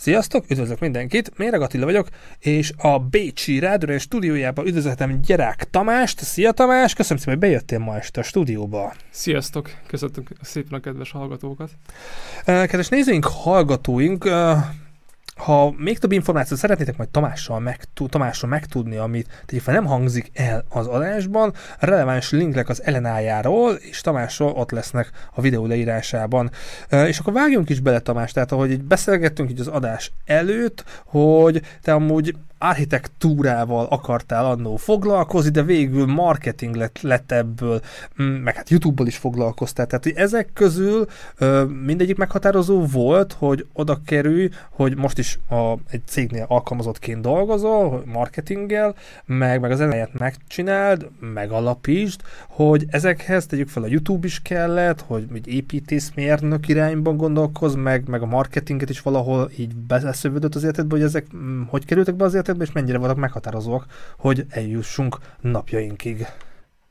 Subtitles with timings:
[0.00, 2.08] Sziasztok, üdvözlök mindenkit, Méreg Attila vagyok,
[2.38, 6.20] és a Bécsi Rádió stúdiójában üdvözletem Gyerák Tamást.
[6.20, 8.94] Szia Tamás, köszönöm szépen, hogy bejöttél ma este a stúdióba.
[9.10, 11.70] Sziasztok, köszöntünk szépen a kedves hallgatókat.
[12.44, 14.28] Kedves nézőink, hallgatóink,
[15.44, 20.64] ha még több információt szeretnétek majd Tamással, megtu- Tamással megtudni, amit tegyük nem hangzik el
[20.68, 26.50] az adásban, releváns linkek az Elenájáról, és Tamásról ott lesznek a videó leírásában.
[27.06, 31.62] És akkor vágjunk is bele Tamás, tehát ahogy így beszélgettünk így az adás előtt, hogy
[31.82, 37.80] te amúgy architektúrával akartál annó foglalkozni, de végül marketing lett, lett ebből,
[38.22, 39.86] mm, meg hát YouTube-ból is foglalkoztál.
[39.86, 41.06] Tehát hogy ezek közül
[41.38, 48.02] ö, mindegyik meghatározó volt, hogy oda kerülj, hogy most is a, egy cégnél alkalmazottként dolgozol,
[48.12, 48.94] marketinggel,
[49.26, 55.26] meg, meg az elejét megcsináld, megalapítsd, hogy ezekhez tegyük fel a YouTube is kellett, hogy
[55.34, 61.04] egy építészmérnök irányban gondolkoz, meg, meg a marketinget is valahol így beszövődött az életedbe, hogy
[61.04, 63.86] ezek mm, hogy kerültek be az életedbe, életedben, és mennyire voltak meghatározóak,
[64.18, 66.26] hogy eljussunk napjainkig.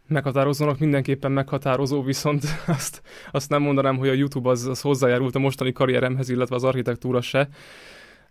[0.07, 2.43] Meghatározónak mindenképpen meghatározó, viszont
[2.77, 3.01] azt,
[3.31, 7.21] azt nem mondanám, hogy a YouTube az, az hozzájárult a mostani karrieremhez, illetve az architektúra
[7.21, 7.49] se.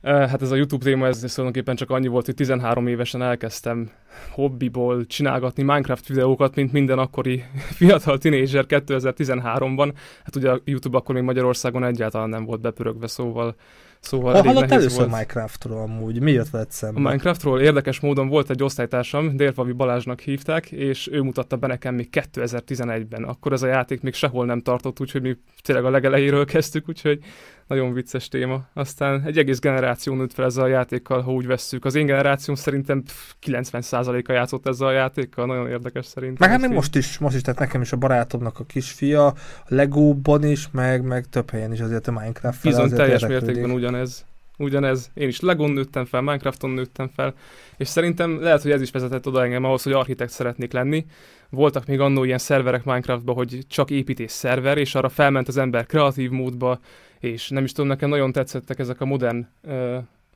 [0.02, 3.90] Hát ez a YouTube téma, ez tulajdonképpen csak annyi volt, hogy 13 évesen elkezdtem
[4.30, 7.44] hobbiból csinálgatni Minecraft videókat, mint minden akkori
[7.78, 9.92] fiatal tinédzser 2013-ban.
[10.24, 13.54] Hát ugye a YouTube akkor még Magyarországon egyáltalán nem volt bepörögve, szóval
[14.00, 15.10] Szóval ha hallott először volt.
[15.10, 16.20] Minecraftról amúgy?
[16.20, 17.00] Mi jött veled szembe?
[17.00, 21.94] A Minecraftról érdekes módon volt egy osztálytársam, Délfavi Balázsnak hívták, és ő mutatta be nekem
[21.94, 23.24] még 2011-ben.
[23.24, 27.20] Akkor ez a játék még sehol nem tartott, úgyhogy mi tényleg a legelejéről kezdtük, úgyhogy
[27.68, 28.66] nagyon vicces téma.
[28.74, 31.84] Aztán egy egész generáció nőtt fel ezzel a játékkal, ha úgy vesszük.
[31.84, 33.02] Az én generációm szerintem
[33.46, 36.48] 90%-a játszott ezzel a játékkal, nagyon érdekes szerintem.
[36.48, 39.34] Meg hát még most is, most is, tehát nekem is a barátomnak a kisfia, a
[39.66, 42.62] Legóban is, meg, meg több helyen is azért a Minecraft.
[42.62, 44.26] Bizony teljes mértékben ugyanez.
[44.60, 45.10] Ugyanez.
[45.14, 47.34] Én is Legon nőttem fel, Minecrafton nőttem fel,
[47.76, 51.06] és szerintem lehet, hogy ez is vezetett oda engem ahhoz, hogy architekt szeretnék lenni.
[51.50, 55.86] Voltak még annó ilyen szerverek Minecraftban, hogy csak építés szerver, és arra felment az ember
[55.86, 56.80] kreatív módba,
[57.20, 59.46] és nem is tudom, nekem nagyon tetszettek ezek a modern,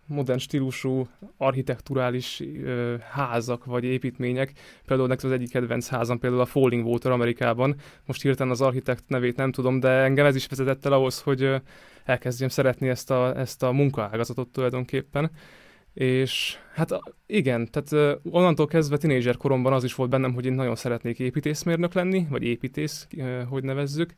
[0.06, 2.42] modern stílusú architekturális
[3.10, 4.52] házak vagy építmények.
[4.86, 7.74] Például nekem az egyik kedvenc házam például a Falling Water Amerikában.
[8.06, 11.54] Most hirtelen az architekt nevét nem tudom, de engem ez is vezetett el ahhoz, hogy
[12.04, 15.30] elkezdjem szeretni ezt a, ezt a munkaágazatot tulajdonképpen.
[15.94, 20.74] És hát igen, tehát onnantól kezdve tinédzser koromban az is volt bennem, hogy én nagyon
[20.74, 23.08] szeretnék építészmérnök lenni, vagy építész,
[23.48, 24.14] hogy nevezzük.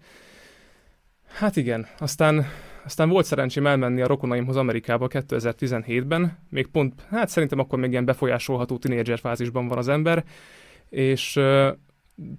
[1.27, 2.47] Hát igen, aztán,
[2.85, 8.05] aztán volt szerencsém elmenni a rokonaimhoz Amerikába 2017-ben, még pont, hát szerintem akkor még ilyen
[8.05, 10.25] befolyásolható tinédzser fázisban van az ember,
[10.89, 11.41] és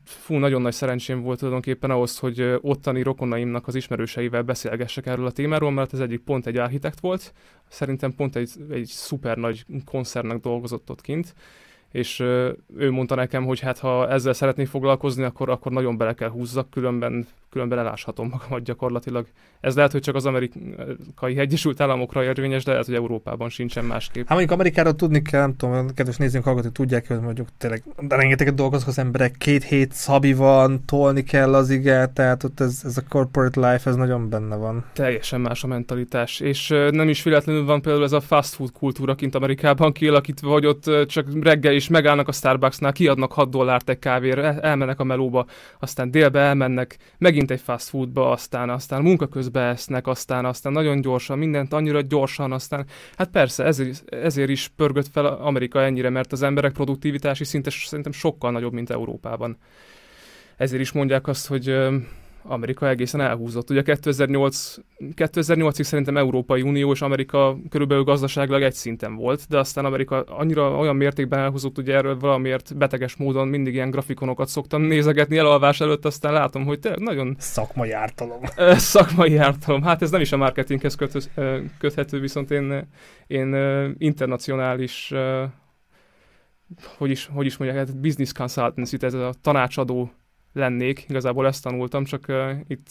[0.05, 5.31] fú, nagyon nagy szerencsém volt tulajdonképpen ahhoz, hogy ottani rokonaimnak az ismerőseivel beszélgessek erről a
[5.31, 7.33] témáról, mert az egyik pont egy architekt volt,
[7.67, 11.35] szerintem pont egy, egy szuper nagy koncernnek dolgozott ott kint,
[11.95, 12.19] és
[12.77, 16.69] ő mondta nekem, hogy hát ha ezzel szeretnék foglalkozni, akkor, akkor nagyon bele kell húzzak,
[16.69, 19.27] különben különben eláshatom magamat gyakorlatilag.
[19.59, 24.27] Ez lehet, hogy csak az amerikai Egyesült Államokra érvényes, de lehet, hogy Európában sincsen másképp.
[24.27, 28.15] Hát mondjuk Amerikára tudni kell, nem tudom, kedves nézőink hallgatók tudják, hogy mondjuk tényleg de
[28.15, 32.81] rengeteget dolgoznak az emberek, két hét szabi van, tolni kell az igát, tehát ott ez,
[32.83, 34.85] ez a corporate life, ez nagyon benne van.
[34.93, 39.15] Teljesen más a mentalitás, és nem is véletlenül van például ez a fast food kultúra
[39.15, 43.99] kint Amerikában kialakítva, hogy ott csak reggel is megállnak a Starbucksnál, kiadnak 6 dollárt egy
[43.99, 45.45] kávéra, elmennek a melóba,
[45.79, 51.01] aztán délbe elmennek, megint egy fast foodba, aztán, aztán munka közben esznek, aztán, aztán nagyon
[51.01, 52.85] gyorsan, mindent annyira gyorsan, aztán,
[53.17, 58.11] hát persze, ezért, ezért is pörgött fel Amerika ennyire, mert az emberek produktivitási szinte szerintem
[58.11, 59.57] sokkal nagyobb, mint Európában.
[60.57, 61.77] Ezért is mondják azt, hogy
[62.47, 63.69] Amerika egészen elhúzott.
[63.69, 69.85] Ugye 2008, 2008-ig szerintem Európai Unió és Amerika körülbelül gazdaságilag egy szinten volt, de aztán
[69.85, 75.37] Amerika annyira olyan mértékben elhúzott, ugye erről valamiért beteges módon mindig ilyen grafikonokat szoktam nézegetni
[75.37, 77.35] elalvás előtt, aztán látom, hogy tényleg nagyon...
[77.39, 78.41] Szakmai ártalom.
[78.93, 79.81] Szakmai ártalom.
[79.81, 80.95] Hát ez nem is a marketinghez
[81.77, 82.87] köthető, viszont én,
[83.27, 83.55] én
[83.97, 85.13] internacionális
[86.97, 90.11] hogy is, hogy is mondják, hát business consultancy, ez a tanácsadó
[90.55, 92.87] lennék, igazából ezt tanultam, csak uh, itt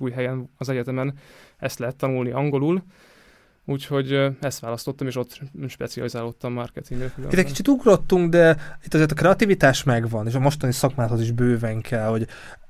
[0.00, 1.14] uh, helyen az egyetemen
[1.58, 2.82] ezt lehet tanulni angolul,
[3.64, 7.12] Úgyhogy uh, ezt választottam, és ott specializálódtam marketingre.
[7.18, 11.30] Itt egy kicsit ugrottunk, de itt azért a kreativitás megvan, és a mostani szakmához is
[11.30, 12.26] bőven kell, hogy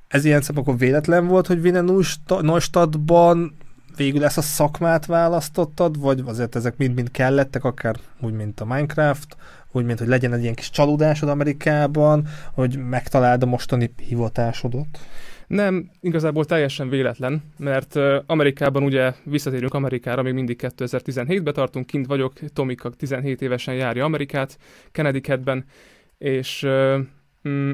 [0.08, 1.84] ez ilyen szempontból véletlen volt, hogy Wiener
[2.40, 3.56] Neustadtban
[3.98, 9.36] végül ezt a szakmát választottad, vagy azért ezek mind-mind kellettek, akár úgy, mint a Minecraft,
[9.72, 14.98] úgy, mint hogy legyen egy ilyen kis csalódásod Amerikában, hogy megtaláld a mostani hivatásodat?
[15.46, 17.94] Nem, igazából teljesen véletlen, mert
[18.26, 24.58] Amerikában ugye visszatérünk Amerikára, még mindig 2017-ben tartunk, kint vagyok, Tomika 17 évesen járja Amerikát,
[24.92, 25.64] Connecticutben,
[26.18, 26.66] és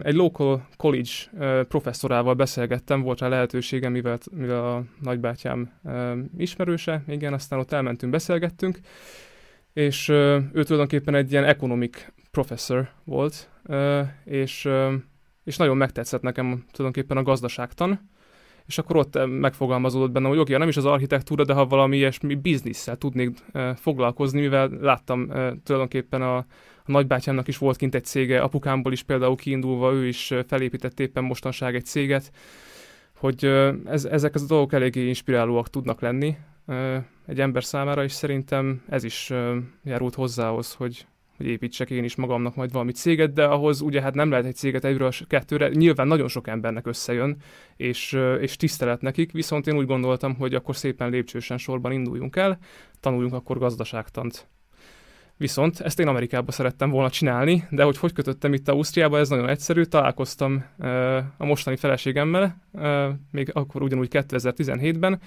[0.03, 1.11] egy local college
[1.69, 5.73] professzorával beszélgettem, volt rá lehetőségem, mivel, mivel a nagybátyám
[6.37, 8.79] ismerőse, igen, aztán ott elmentünk, beszélgettünk,
[9.73, 13.51] és ő tulajdonképpen egy ilyen economic professor volt,
[14.25, 14.69] és
[15.45, 18.11] és nagyon megtetszett nekem tulajdonképpen a gazdaságtan,
[18.67, 21.97] és akkor ott megfogalmazódott bennem, hogy oké, okay, nem is az architektúra, de ha valami
[21.97, 23.39] ilyesmi bizniszsel tudnék
[23.75, 25.27] foglalkozni, mivel láttam
[25.63, 26.47] tulajdonképpen a,
[26.87, 31.25] a nagybátyámnak is volt kint egy cége, apukámból is például kiindulva, ő is felépített éppen
[31.25, 32.33] mostanság egy céget,
[33.17, 33.45] hogy
[33.85, 36.37] ez, ezek az dolgok eléggé inspirálóak tudnak lenni
[37.27, 39.33] egy ember számára, és szerintem ez is
[39.85, 44.15] járult hozzához, hogy, hogy építsek én is magamnak majd valami céget, de ahhoz ugye hát
[44.15, 47.37] nem lehet egy céget egyről kettőre, nyilván nagyon sok embernek összejön,
[47.77, 52.59] és, és tisztelet nekik, viszont én úgy gondoltam, hogy akkor szépen lépcsősen sorban induljunk el,
[53.01, 54.49] tanuljunk akkor gazdaságtant.
[55.37, 59.49] Viszont ezt én Amerikába szerettem volna csinálni, de hogy hogy kötöttem itt Ausztriába, ez nagyon
[59.49, 59.83] egyszerű.
[59.83, 65.21] Találkoztam uh, a mostani feleségemmel, uh, még akkor ugyanúgy 2017-ben,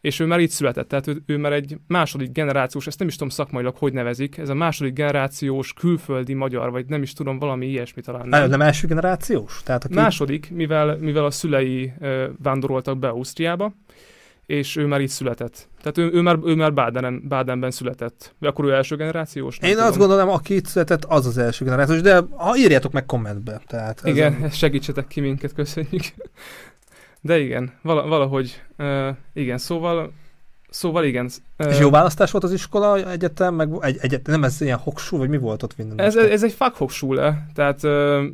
[0.00, 3.14] és ő már itt született, tehát ő, ő már egy második generációs, ezt nem is
[3.14, 7.66] tudom szakmailag, hogy nevezik, ez a második generációs külföldi magyar, vagy nem is tudom, valami
[7.66, 8.28] ilyesmi talán.
[8.28, 9.60] Nem, nem első generációs?
[9.64, 9.94] Tehát aki...
[9.94, 13.74] Második, mivel, mivel a szülei uh, vándoroltak be Ausztriába,
[14.46, 15.68] és ő már itt született.
[15.82, 18.34] Tehát ő, ő már, ő már Bádenen, Bádenben született.
[18.38, 19.58] Vagy akkor ő első generációs?
[19.62, 19.86] Én tudom.
[19.86, 23.60] azt gondolom, aki itt született, az az első generációs, de ha írjátok meg kommentbe.
[23.66, 24.50] Tehát Igen, ezen...
[24.50, 26.02] segítsetek ki minket, köszönjük.
[27.20, 30.12] De igen, valahogy, uh, igen, szóval
[30.70, 31.30] Szóval igen.
[31.56, 35.28] És jó választás volt az iskola, egyetem, meg egy, egyet, nem ez ilyen hoksú, vagy
[35.28, 35.98] mi volt ott minden?
[35.98, 38.24] Ez, ez egy fuck hoksule, tehát uh,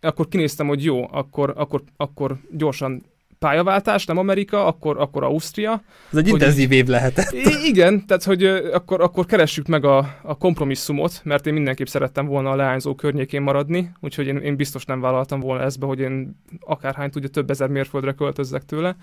[0.00, 3.02] akkor kinéztem, hogy jó, akkor, akkor, akkor gyorsan
[3.44, 5.82] pályaváltás, nem Amerika, akkor, akkor Ausztria.
[6.12, 7.32] Ez egy intenzív év lehetett.
[7.64, 12.50] Igen, tehát hogy akkor, akkor keressük meg a, a kompromisszumot, mert én mindenképp szerettem volna
[12.50, 16.36] a leányzó környékén maradni, úgyhogy én, én biztos nem vállaltam volna ezt be, hogy én
[16.60, 18.96] akárhány tudja több ezer mérföldre költözzek tőle.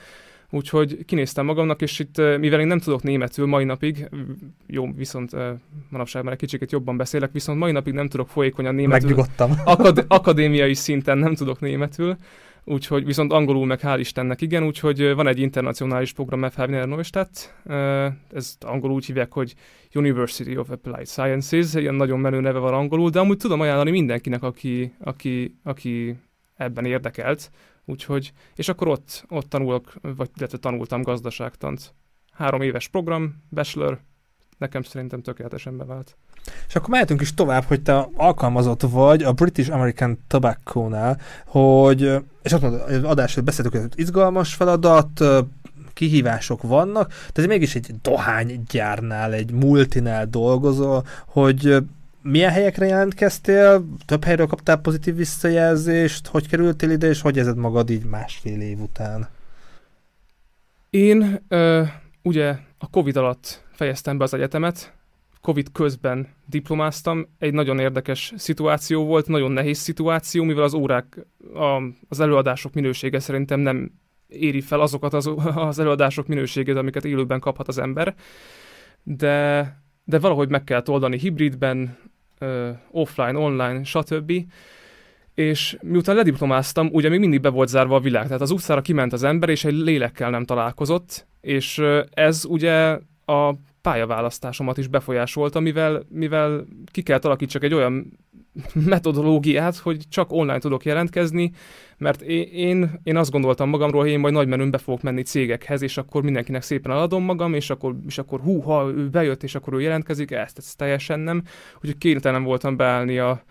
[0.50, 4.10] Úgyhogy kinéztem magamnak, és itt, mivel én nem tudok németül mai napig,
[4.68, 5.32] jó, viszont
[5.90, 9.10] manapság már egy kicsit jobban beszélek, viszont mai napig nem tudok folyékonyan németül.
[9.10, 9.52] Megnyugodtam.
[9.66, 12.18] Akad- akadémiai szinten nem tudok németül,
[12.64, 17.56] úgyhogy viszont angolul meg hál' Istennek igen, úgyhogy van egy internacionális program FH Wiener Neustadt,
[18.30, 19.54] ezt angolul úgy hívják, hogy
[19.94, 24.44] University of Applied Sciences, ilyen nagyon menő neve van angolul, de amúgy tudom ajánlani mindenkinek,
[24.44, 26.16] aki, aki, aki
[26.56, 27.52] ebben érdekelt,
[27.86, 31.94] úgyhogy, és akkor ott, ott tanulok, vagy illetve tanultam gazdaságtant.
[32.32, 34.02] Három éves program, bachelor,
[34.58, 36.18] nekem szerintem tökéletesen bevált.
[36.68, 42.02] És akkor mehetünk is tovább, hogy te alkalmazott vagy a British American Tobacco-nál, hogy,
[42.42, 45.24] és azt mondod, az adásról beszéltük, hogy izgalmas feladat,
[45.94, 51.78] kihívások vannak, ez mégis egy dohánygyárnál, egy multinál dolgozol, hogy
[52.22, 57.90] milyen helyekre jelentkeztél, több helyről kaptál pozitív visszajelzést, hogy kerültél ide, és hogy érzed magad
[57.90, 59.30] így másfél év után?
[60.90, 61.84] Én ö,
[62.22, 64.94] ugye a Covid alatt fejeztem be az egyetemet,
[65.42, 71.82] Covid közben diplomáztam, egy nagyon érdekes szituáció volt, nagyon nehéz szituáció, mivel az órák, a,
[72.10, 73.92] az előadások minősége szerintem nem
[74.28, 78.16] éri fel azokat az, az előadások minőségét, amiket élőben kaphat az ember,
[79.04, 81.98] de, de valahogy meg kell oldani hibridben,
[82.92, 84.32] offline, online, stb.
[85.34, 89.14] És miután lediplomáztam, ugye még mindig be volt zárva a világ, tehát az utcára kiment
[89.14, 91.82] az ember, és egy lélekkel nem találkozott, és
[92.12, 98.18] ez ugye a pályaválasztásomat is befolyásolta, mivel, mivel ki kell alakítsak egy olyan
[98.74, 101.52] metodológiát, hogy csak online tudok jelentkezni,
[101.98, 105.82] mert én, én azt gondoltam magamról, hogy én majd nagy menőn be fogok menni cégekhez,
[105.82, 109.56] és akkor mindenkinek szépen eladom magam, és akkor, és akkor hú, ha ő bejött, és
[109.56, 111.44] akkor ő jelentkezik, ezt, ezt teljesen nem.
[111.76, 113.44] Úgyhogy kénytelen voltam beállni a,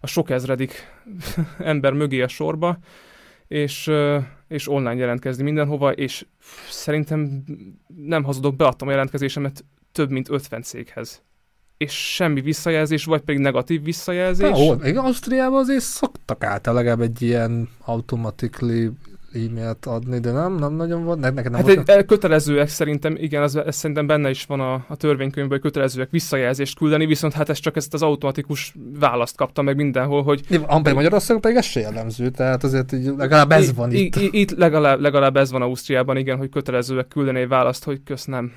[0.00, 0.72] a sok ezredik
[1.58, 2.78] ember mögé a sorba,
[3.48, 3.90] és,
[4.50, 6.26] és online jelentkezni mindenhova, és
[6.68, 7.44] szerintem
[7.96, 11.22] nem hazudok, beadtam a jelentkezésemet több mint 50 céghez
[11.76, 14.58] és semmi visszajelzés, vagy pedig negatív visszajelzés.
[14.58, 18.90] Ó, Ausztriában azért szoktak általában egy ilyen automatically
[19.32, 21.18] e-mailt adni, de nem, nem nagyon van.
[21.18, 24.84] Ne, neked nem hát egy, kötelezőek szerintem, igen, ez, ez szerintem benne is van a,
[24.88, 29.62] a törvénykönyvben, hogy kötelezőek visszajelzést küldeni, viszont hát ez csak ezt az automatikus választ kapta
[29.62, 30.60] meg mindenhol, hogy...
[30.66, 34.16] Amper Magyarországon pedig ez se jellemző, tehát azért így legalább ez van itt.
[34.16, 38.24] Itt, itt legalább, legalább ez van Ausztriában, igen, hogy kötelezőek küldeni egy választ, hogy kösz
[38.24, 38.52] nem.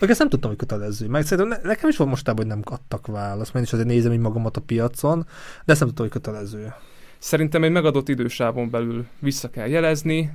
[0.00, 1.08] Meg ezt nem tudtam, hogy kötelező.
[1.08, 4.12] Meg szerintem ne, nekem is van mostában, hogy nem adtak választ, mert is azért nézem
[4.12, 5.26] így magamat a piacon,
[5.64, 6.74] de ezt nem tudtam, hogy kötelező.
[7.18, 10.32] Szerintem egy megadott idősávon belül vissza kell jelezni,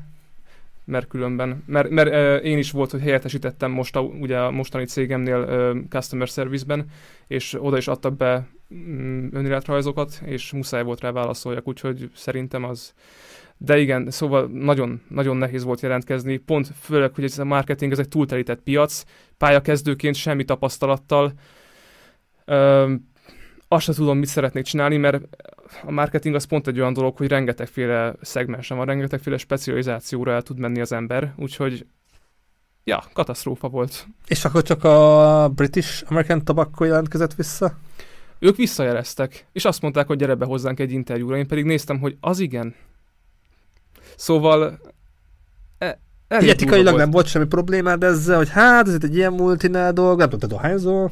[0.86, 4.86] mert különben, mert, mert uh, én is volt, hogy helyettesítettem most a, ugye a mostani
[4.86, 6.86] cégemnél uh, customer service-ben,
[7.28, 12.94] és oda is adtak be um, önéletrajzokat, és muszáj volt rá válaszoljak, úgyhogy szerintem az
[13.58, 18.00] de igen, szóval nagyon, nagyon nehéz volt jelentkezni, pont főleg, hogy ez a marketing, ez
[18.00, 19.04] egy túlterített piac,
[19.38, 21.34] pályakezdőként semmi tapasztalattal,
[22.46, 22.94] ö,
[23.74, 25.24] azt sem tudom, mit szeretnék csinálni, mert
[25.86, 30.60] a marketing az pont egy olyan dolog, hogy rengetegféle szegmensen van, rengetegféle specializációra el tud
[30.60, 31.86] menni az ember, úgyhogy
[32.84, 34.08] ja, katasztrófa volt.
[34.28, 37.78] És akkor csak a British American Tobacco jelentkezett vissza?
[38.40, 42.18] Ők visszajeleztek, és azt mondták, hogy gyere be hozzánk egy interjúra, én pedig néztem, hogy
[42.20, 42.76] az igen.
[44.16, 44.80] Szóval
[45.78, 50.30] e, etikailag nem volt semmi problémád ezzel, hogy hát ez egy ilyen multinál dolg, nem
[50.30, 51.12] tudod, dohányzol.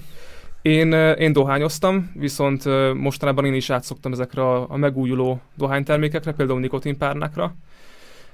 [0.61, 2.63] Én, én dohányoztam, viszont
[2.93, 7.55] mostanában én is átszoktam ezekre a, a megújuló dohánytermékekre, például nikotinpárnákra,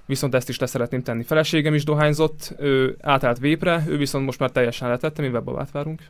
[0.05, 1.23] viszont ezt is leszeretném tenni.
[1.23, 6.01] Feleségem is dohányzott, ő átállt vépre, ő viszont most már teljesen letette, mi webbabát várunk.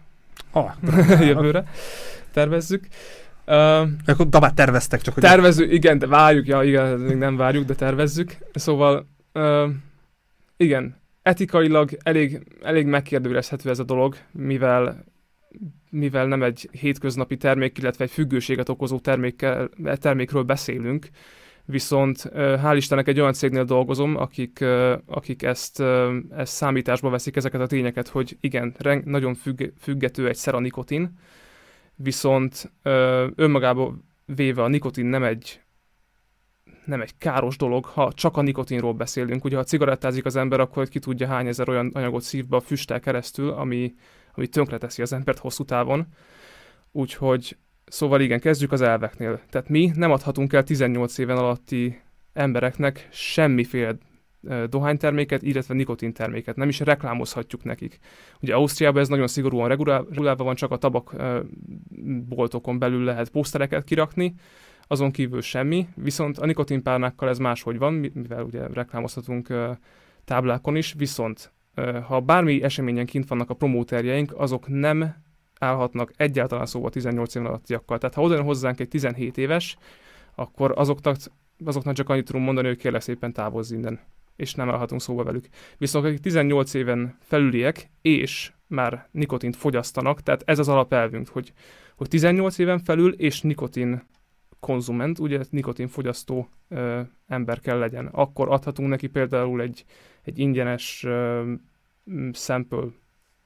[0.51, 0.71] Ah,
[1.27, 1.65] jövőre
[2.31, 2.87] tervezzük.
[3.45, 5.23] Uh, Akkor babát terveztek csak, hogy...
[5.23, 8.37] Tervezzük, igen, de várjuk, ja, igen, még nem várjuk, de tervezzük.
[8.53, 9.69] Szóval, uh,
[10.57, 15.03] igen, etikailag elég, elég megkérdőjelezhető ez a dolog, mivel
[15.89, 21.09] mivel nem egy hétköznapi termék, illetve egy függőséget okozó termékkel, termékről beszélünk,
[21.65, 24.65] viszont hál' Istennek egy olyan cégnél dolgozom, akik,
[25.05, 25.79] akik ezt,
[26.29, 31.19] ezt számításba veszik ezeket a tényeket, hogy igen, nagyon függ, függető egy szer a nikotin,
[31.95, 32.71] viszont
[33.35, 35.61] önmagába véve a nikotin nem egy
[36.85, 39.45] nem egy káros dolog, ha csak a nikotinról beszélünk.
[39.45, 42.59] Ugye, ha cigarettázik az ember, akkor ki tudja hány ezer olyan anyagot szív be a
[42.59, 43.93] füsttel keresztül, ami,
[44.37, 46.05] ami tönkreteszi az embert hosszú távon.
[46.91, 49.41] Úgyhogy, szóval igen, kezdjük az elveknél.
[49.49, 52.01] Tehát mi nem adhatunk el 18 éven alatti
[52.33, 53.95] embereknek semmiféle
[54.69, 56.55] dohányterméket, illetve nikotinterméket.
[56.55, 57.99] Nem is reklámozhatjuk nekik.
[58.41, 64.33] Ugye Ausztriában ez nagyon szigorúan regulálva van, csak a tabakboltokon belül lehet posztereket kirakni,
[64.87, 69.53] azon kívül semmi, viszont a nikotinpárnákkal ez máshogy van, mivel ugye reklámozhatunk
[70.25, 71.51] táblákon is, viszont
[72.03, 75.15] ha bármi eseményen kint vannak a promóterjeink, azok nem
[75.59, 77.97] állhatnak egyáltalán szóba 18 év alattiakkal.
[77.97, 79.77] Tehát ha oda hozzánk egy 17 éves,
[80.35, 81.17] akkor azoknak,
[81.65, 83.99] azoknak csak annyit tudunk mondani, hogy kérlek szépen távozz innen,
[84.35, 85.47] és nem állhatunk szóba velük.
[85.77, 91.53] Viszont akik 18 éven felüliek, és már nikotint fogyasztanak, tehát ez az alapelvünk, hogy,
[91.95, 94.03] hogy 18 éven felül és nikotin
[94.59, 98.05] konzument, ugye nikotin fogyasztó ö, ember kell legyen.
[98.05, 99.85] Akkor adhatunk neki például egy,
[100.27, 101.05] egy ingyenes
[102.33, 102.87] sample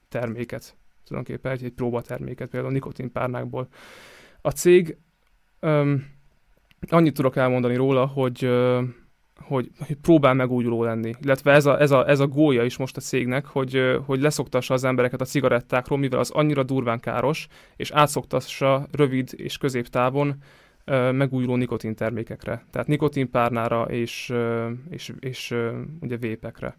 [0.10, 3.68] terméket, tulajdonképpen egy, egy próbaterméket, például nikotinpárnákból.
[4.42, 4.98] A cég,
[5.60, 5.96] ö,
[6.90, 8.84] annyit tudok elmondani róla, hogy ö,
[9.36, 11.14] hogy, hogy próbál megújuló lenni.
[11.22, 14.74] Illetve ez a, ez, a, ez a gólya is most a cégnek, hogy, hogy leszoktassa
[14.74, 20.36] az embereket a cigarettákról, mivel az annyira durván káros, és átszoktassa rövid és középtávon
[21.12, 22.66] megújuló nikotin termékekre.
[22.72, 24.34] Tehát nikotinpárnára és,
[24.90, 25.56] és, és
[26.00, 26.78] ugye vépekre.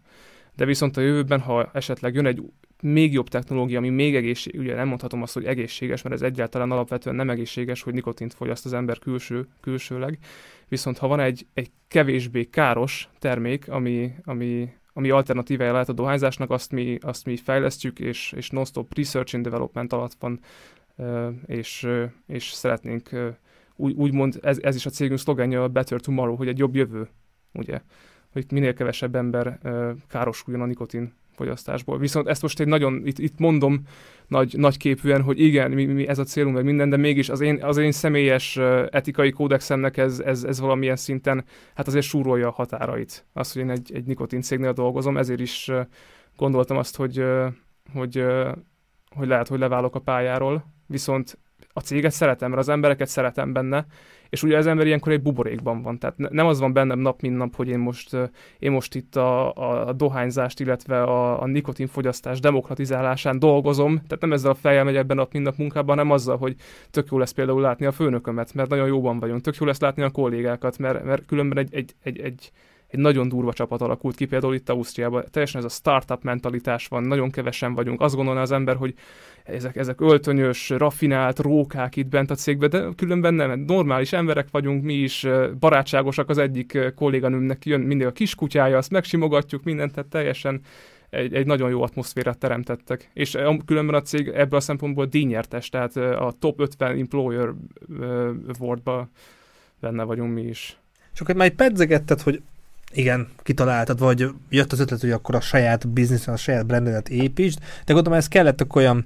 [0.55, 2.43] De viszont a jövőben, ha esetleg jön egy
[2.83, 6.71] még jobb technológia, ami még egészséges, ugye nem mondhatom azt, hogy egészséges, mert ez egyáltalán
[6.71, 10.17] alapvetően nem egészséges, hogy nikotint fogyaszt az ember külső, külsőleg,
[10.67, 16.49] viszont ha van egy, egy kevésbé káros termék, ami, ami, ami alternatívája lehet a dohányzásnak,
[16.49, 20.39] azt mi, azt mi fejlesztjük, és, és non-stop research and development alatt van,
[21.45, 21.87] és,
[22.27, 23.09] és szeretnénk
[23.75, 27.07] úgy, úgymond ez, ez is a cégünk szlogenja a Better Tomorrow, hogy egy jobb jövő,
[27.53, 27.81] ugye,
[28.31, 29.59] hogy minél kevesebb ember
[30.09, 31.97] károsuljon a nikotin fogyasztásból.
[31.97, 33.81] Viszont ezt most egy nagyon, itt, itt mondom
[34.27, 37.41] nagy, nagy képűen, hogy igen, mi, mi ez a célunk, meg minden, de mégis az
[37.41, 38.57] én, az én személyes
[38.89, 43.25] etikai kódexemnek ez, ez, ez valamilyen szinten, hát azért súrolja a határait.
[43.33, 45.71] Az, hogy én egy, egy nikotin cégnél dolgozom, ezért is
[46.35, 47.23] gondoltam azt, hogy,
[47.93, 48.51] hogy, uh,
[49.15, 51.37] hogy lehet, hogy leválok a pályáról, viszont
[51.73, 53.85] a céget szeretem, mert az embereket szeretem benne,
[54.33, 55.99] és ugye az ember ilyenkor egy buborékban van.
[55.99, 58.17] Tehát nem az van bennem nap, mint nap, hogy én most,
[58.59, 59.53] én most itt a,
[59.87, 65.17] a, dohányzást, illetve a, a nikotinfogyasztás demokratizálásán dolgozom, tehát nem ezzel a fejjel megy ebben
[65.17, 66.55] nap, mint nap munkában, hanem azzal, hogy
[66.91, 70.03] tök jó lesz például látni a főnökömet, mert nagyon jóban vagyunk, tök jó lesz látni
[70.03, 72.51] a kollégákat, mert, mert különben egy, egy, egy, egy
[72.93, 75.23] egy nagyon durva csapat alakult ki, például itt Ausztriában.
[75.31, 78.01] Teljesen ez a startup mentalitás van, nagyon kevesen vagyunk.
[78.01, 78.93] Azt gondolná az ember, hogy
[79.43, 84.83] ezek, ezek öltönyös, rafinált rókák itt bent a cégben, de különben nem, normális emberek vagyunk,
[84.83, 85.27] mi is
[85.59, 90.61] barátságosak, az egyik kolléganőmnek jön mindig a kiskutyája, azt megsimogatjuk, mindent, tehát teljesen
[91.09, 93.09] egy, egy nagyon jó atmoszférát teremtettek.
[93.13, 97.49] És különben a cég ebből a szempontból díjnyertes, tehát a top 50 employer
[98.59, 99.09] awardba
[99.79, 100.77] benne vagyunk mi is.
[101.13, 102.41] Csak hogy már pedzegetted, hogy
[102.93, 107.59] igen, kitaláltad, vagy jött az ötlet, hogy akkor a saját bizniszen, a saját brandedet építsd,
[107.85, 109.05] de gondolom ez kellettek olyan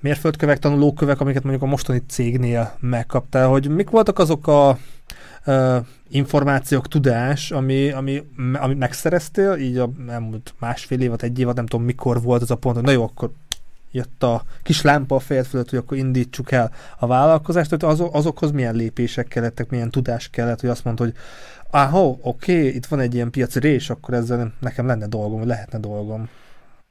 [0.00, 4.78] mérföldkövek, tanulókövek, amiket mondjuk a mostani cégnél megkaptál, hogy mik voltak azok a
[5.46, 5.76] uh,
[6.08, 11.86] információk, tudás, ami, ami, ami megszereztél, így a elmúlt másfél évet, egy évet, nem tudom
[11.86, 13.30] mikor volt az a pont, hogy na jó, akkor
[13.92, 18.08] jött a kis lámpa a fejed fölött, hogy akkor indítsuk el a vállalkozást, tehát az,
[18.12, 21.14] azokhoz milyen lépések kellettek, milyen tudás kellett, hogy azt mondta, hogy
[21.74, 25.78] ahó, oké, itt van egy ilyen piaci rés, akkor ezzel nekem lenne dolgom, vagy lehetne
[25.78, 26.28] dolgom.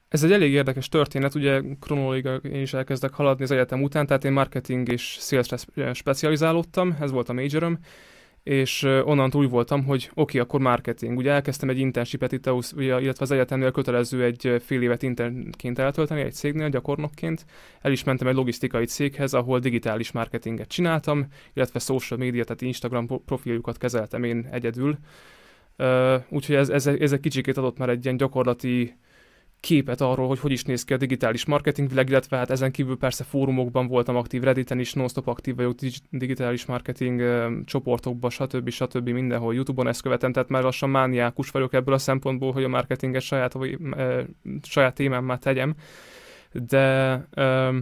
[0.07, 4.25] Ez egy elég érdekes történet, ugye kronológiai én is elkezdek haladni az egyetem után, tehát
[4.25, 5.57] én marketing és salesre
[5.93, 7.79] specializálódtam, ez volt a majorom,
[8.43, 11.17] és onnantól úgy voltam, hogy oké, okay, akkor marketing.
[11.17, 16.33] Ugye elkezdtem egy internshipet itt, illetve az egyetemnél kötelező egy fél évet internként eltölteni, egy
[16.33, 17.45] cégnél gyakornokként.
[17.81, 23.07] El is mentem egy logisztikai céghez, ahol digitális marketinget csináltam, illetve social media, tehát Instagram
[23.25, 24.97] profiljukat kezeltem én egyedül.
[26.29, 28.95] Úgyhogy ez, ez, ez egy kicsikét adott már egy ilyen gyakorlati
[29.61, 33.23] képet arról, hogy hogy is néz ki a digitális marketingvilág, illetve hát ezen kívül persze
[33.23, 35.75] fórumokban voltam aktív, Redditen is non-stop aktív vagyok,
[36.09, 37.21] digitális marketing
[37.65, 38.69] csoportokban, stb.
[38.69, 39.09] stb.
[39.09, 43.21] mindenhol, Youtube-on ezt követem, tehát már lassan mániákus vagyok ebből a szempontból, hogy a marketinget
[43.21, 44.21] saját, uh,
[44.61, 45.75] saját témámmá tegyem.
[46.51, 47.75] De uh,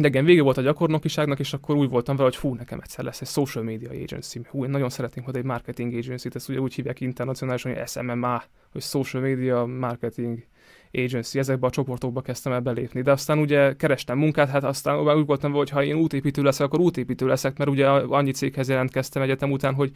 [0.00, 3.04] de igen, vége volt a gyakornokiságnak, és akkor úgy voltam vele, hogy fú, nekem egyszer
[3.04, 4.40] lesz egy social media agency.
[4.48, 8.42] Hú, én nagyon szeretném, hogy egy marketing agency-t, ezt ugye úgy hívják internacionálisan, hogy SMMA,
[8.72, 10.44] hogy social media marketing
[10.92, 13.02] agency, ezekbe a csoportokba kezdtem el belépni.
[13.02, 16.80] De aztán ugye kerestem munkát, hát aztán úgy voltam, hogy ha én útépítő leszek, akkor
[16.80, 19.90] útépítő leszek, mert ugye annyi céghez jelentkeztem egyetem után, hogy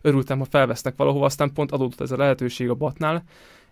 [0.00, 3.24] örültem, ha felvesznek valahova, aztán pont adódott ez a lehetőség a batnál,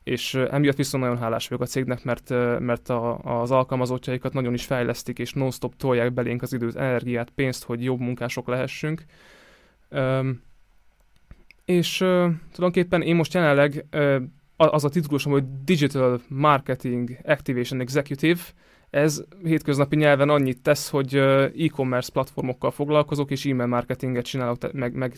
[0.04, 4.64] és emiatt viszont nagyon hálás vagyok a cégnek, mert, mert a, az alkalmazottjaikat nagyon is
[4.64, 9.04] fejlesztik, és non-stop tolják belénk az időt, energiát, pénzt, hogy jobb munkások lehessünk.
[9.90, 10.42] Um,
[11.64, 12.08] és uh,
[12.52, 14.22] tulajdonképpen én most jelenleg uh,
[14.56, 18.40] az a titulusom, hogy Digital Marketing Activation Executive,
[18.90, 21.14] ez hétköznapi nyelven annyit tesz, hogy
[21.58, 25.14] e-commerce platformokkal foglalkozok, és e-mail marketinget csinálok, meg, meg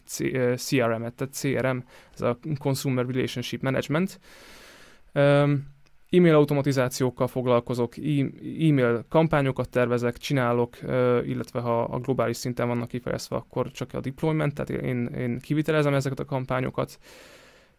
[0.55, 1.79] CRM-et, tehát CRM,
[2.14, 4.20] ez a Consumer Relationship Management.
[6.11, 7.96] E-mail automatizációkkal foglalkozok,
[8.61, 10.76] e-mail kampányokat tervezek, csinálok,
[11.24, 15.94] illetve ha a globális szinten vannak kifejezve, akkor csak a deployment, tehát én, én kivitelezem
[15.94, 16.98] ezeket a kampányokat,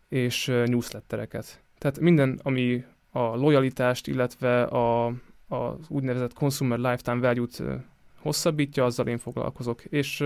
[0.09, 1.61] és newslettereket.
[1.77, 5.05] Tehát minden, ami a lojalitást, illetve a,
[5.47, 7.63] a úgynevezett consumer lifetime value-t
[8.19, 9.83] hosszabbítja, azzal én foglalkozok.
[9.85, 10.23] És,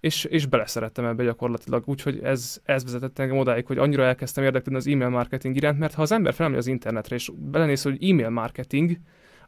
[0.00, 4.76] és, és beleszerettem ebbe gyakorlatilag, úgyhogy ez, ez vezetett engem odáig, hogy annyira elkezdtem érdeklődni
[4.76, 8.30] az e-mail marketing iránt, mert ha az ember felmegy az internetre, és belenéz, hogy e-mail
[8.30, 8.96] marketing,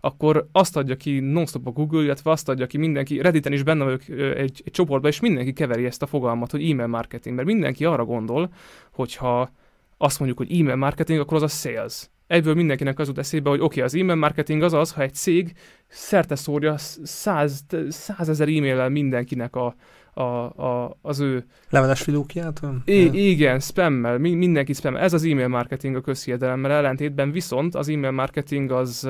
[0.01, 3.85] akkor azt adja ki non-stop a Google, illetve azt adja ki mindenki, Redditen is benne
[3.85, 7.85] vagyok egy, egy csoportban, és mindenki keveri ezt a fogalmat, hogy e-mail marketing, mert mindenki
[7.85, 8.53] arra gondol,
[8.93, 9.51] hogyha
[9.97, 12.11] azt mondjuk, hogy e-mail marketing, akkor az a sales.
[12.27, 15.15] Egyből mindenkinek az jut eszébe, hogy oké, okay, az e-mail marketing az az, ha egy
[15.15, 15.53] cég
[15.88, 19.75] szerte szórja száz, százezer e-maillel mindenkinek a,
[20.14, 21.44] a, a, az ő...
[21.70, 22.61] Leveles fiókját?
[22.85, 25.03] I- igen, spammel, mi, mindenki spammel.
[25.03, 29.09] Ez az e-mail marketing a közhiedelemmel ellentétben, viszont az e-mail marketing az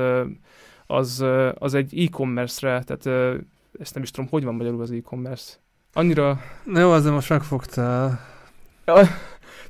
[0.87, 3.35] az, az egy e-commerce-re, tehát
[3.81, 5.55] ezt nem is tudom, hogy van magyarul az e-commerce.
[5.93, 6.41] Annyira...
[6.65, 8.21] Na jó, azért most megfogtál.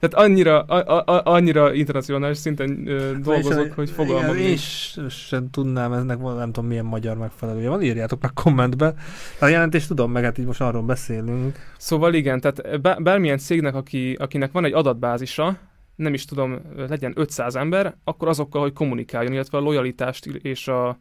[0.03, 5.51] Tehát annyira, a, a, annyira internacionális szinten ö, dolgozok, és, hogy fogalmam igen, És sem
[5.51, 8.95] tudnám, ennek nem tudom milyen magyar megfelelője van, írjátok meg kommentbe.
[9.41, 11.57] A jelentést tudom, meg hát így most arról beszélünk.
[11.77, 15.59] Szóval igen, tehát bármilyen cégnek, aki, akinek van egy adatbázisa,
[15.97, 20.99] nem is tudom, legyen 500 ember, akkor azokkal, hogy kommunikáljon, illetve a lojalitást és a,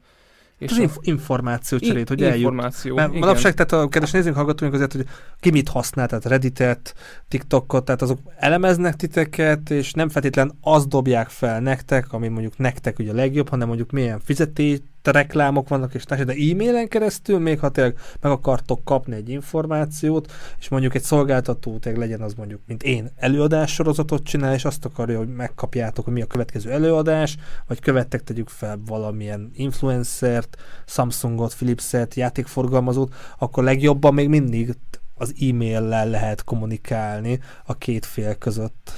[0.62, 2.38] és az inf- információ cserét, hogy eljut.
[2.38, 5.06] Információ, Mert manapság, tehát a kedves nézőink, hallgatóink azért, hogy
[5.40, 6.96] ki mit használ, tehát Redditet,
[7.28, 13.00] TikTokot, tehát azok elemeznek titeket, és nem feltétlen azt dobják fel nektek, ami mondjuk nektek
[13.00, 17.70] ugye a legjobb, hanem mondjuk milyen fizetés, reklámok vannak, és de e-mailen keresztül, még ha
[17.70, 22.84] tényleg meg akartok kapni egy információt, és mondjuk egy szolgáltató tényleg legyen az mondjuk, mint
[22.84, 27.38] én, előadás sorozatot csinál, és azt akarja, hogy megkapjátok, hogy mi a következő előadás,
[27.68, 34.76] vagy követtek tegyük fel valamilyen influencert, Samsungot, Philipset, játékforgalmazót, akkor legjobban még mindig
[35.16, 38.92] az e-maillel lehet kommunikálni a két fél között.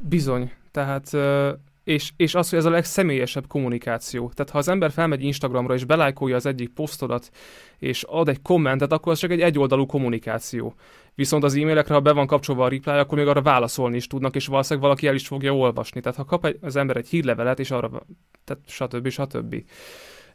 [0.00, 0.52] Bizony.
[0.70, 1.10] Tehát
[1.88, 4.30] és, és az, hogy ez a legszemélyesebb kommunikáció.
[4.34, 7.30] Tehát ha az ember felmegy Instagramra és belájkolja az egyik posztodat,
[7.78, 10.74] és ad egy kommentet, akkor az csak egy egyoldalú kommunikáció.
[11.14, 14.34] Viszont az e-mailekre, ha be van kapcsolva a reply, akkor még arra válaszolni is tudnak,
[14.34, 16.00] és valószínűleg valaki el is fogja olvasni.
[16.00, 18.06] Tehát ha kap egy, az ember egy hírlevelet, és arra,
[18.44, 19.08] tehát stb.
[19.08, 19.64] stb.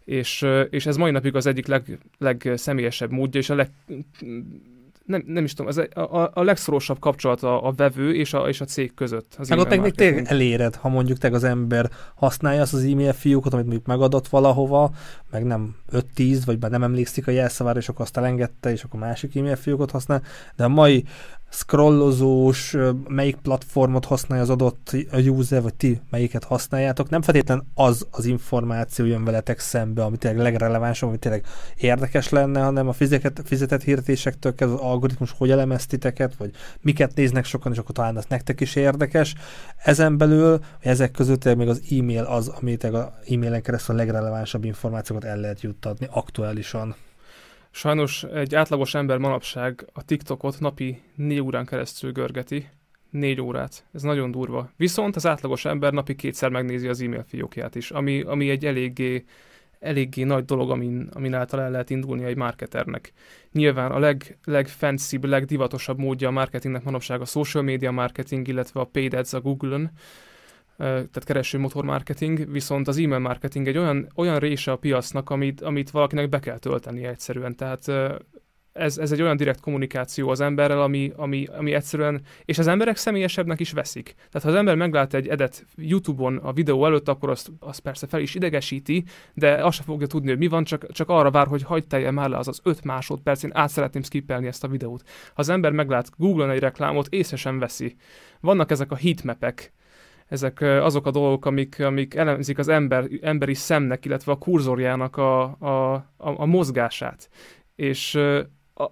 [0.03, 3.71] És, és ez mai napig az egyik leg, legszemélyesebb módja, és a leg
[5.05, 8.47] nem, nem is tudom, ez a, a, a legszorosabb kapcsolat a, a vevő és a,
[8.47, 9.35] és a cég között.
[9.37, 12.83] Az meg ott meg még tényleg eléred, ha mondjuk te az ember használja azt az
[12.83, 14.91] e-mail fiúkot, amit mondjuk megadott valahova,
[15.31, 18.99] meg nem 5-10, vagy már nem emlékszik a jelszavára, és akkor azt elengedte, és akkor
[18.99, 20.21] másik e-mail fiúkot használ,
[20.55, 21.03] de a mai
[21.53, 22.75] scrollozós,
[23.07, 27.09] melyik platformot használja az adott user, vagy ti melyiket használjátok.
[27.09, 31.45] Nem feltétlen az az információ jön veletek szembe, ami tényleg legrelevánsabb, ami tényleg
[31.77, 37.45] érdekes lenne, hanem a fizetett, fizetett hirdetésektől az algoritmus hogy elemez titeket, vagy miket néznek
[37.45, 39.35] sokan, és akkor talán az nektek is érdekes.
[39.77, 45.23] Ezen belül, ezek között még az e-mail az, amit az e-mailen keresztül a legrelevánsabb információkat
[45.23, 46.95] el lehet juttatni aktuálisan.
[47.75, 52.69] Sajnos egy átlagos ember manapság a TikTokot napi négy órán keresztül görgeti.
[53.09, 53.85] Négy órát.
[53.93, 54.71] Ez nagyon durva.
[54.77, 59.23] Viszont az átlagos ember napi kétszer megnézi az e-mail fiókját is, ami, ami egy eléggé,
[59.79, 63.11] eléggé nagy dolog, amin, amin által el lehet indulni egy marketernek.
[63.51, 68.85] Nyilván a leg, legfancibb, legdivatosabb módja a marketingnek manapság a social media marketing, illetve a
[68.85, 69.91] paid ads a Google-on,
[70.77, 75.91] tehát keresőmotor marketing, viszont az e-mail marketing egy olyan, olyan része a piacnak, amit, amit
[75.91, 77.55] valakinek be kell tölteni egyszerűen.
[77.55, 77.91] Tehát
[78.73, 82.97] ez, ez egy olyan direkt kommunikáció az emberrel, ami, ami, ami egyszerűen, és az emberek
[82.97, 84.13] személyesebbnek is veszik.
[84.15, 88.07] Tehát ha az ember meglát egy edet YouTube-on a videó előtt, akkor azt, azt persze
[88.07, 91.47] fel is idegesíti, de azt sem fogja tudni, hogy mi van, csak, csak arra vár,
[91.47, 94.67] hogy hagyd telje már le az az 5 másodperc, én át szeretném skippelni ezt a
[94.67, 95.03] videót.
[95.05, 97.95] Ha az ember meglát Google-on egy reklámot, észre sem veszi.
[98.39, 99.73] Vannak ezek a heatmapek,
[100.27, 105.43] ezek azok a dolgok, amik, amik elemzik az ember, emberi szemnek, illetve a kurzorjának a,
[105.43, 107.29] a, a, a mozgását.
[107.75, 108.19] És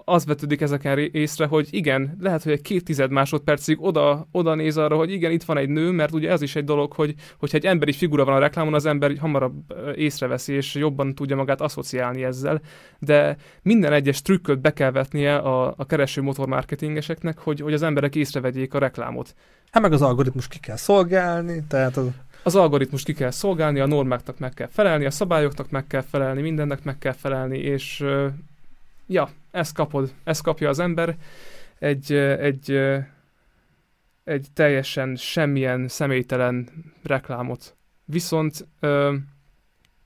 [0.06, 4.78] az vetődik ezeken észre, hogy igen, lehet, hogy egy két tized másodpercig oda, oda néz
[4.78, 7.58] arra, hogy igen, itt van egy nő, mert ugye ez is egy dolog, hogy hogyha
[7.58, 9.54] egy emberi figura van a reklámon, az ember hamarabb
[9.96, 12.62] észreveszi, és jobban tudja magát asszociálni ezzel,
[13.00, 17.82] de minden egyes trükköt be kell vetnie a, a kereső motor marketingeseknek, hogy, hogy az
[17.82, 19.36] emberek észrevegyék a reklámot.
[19.72, 22.08] Hát meg az algoritmus ki kell szolgálni, tehát az...
[22.44, 26.42] Az algoritmus ki kell szolgálni, a normáknak meg kell felelni, a szabályoknak meg kell felelni,
[26.42, 28.04] mindennek meg kell felelni, és
[29.08, 31.18] ja, ezt kapod, ezt kapja az ember,
[31.80, 32.72] egy, egy,
[34.24, 36.70] egy teljesen semmilyen személytelen
[37.04, 37.76] reklámot.
[38.06, 38.68] Viszont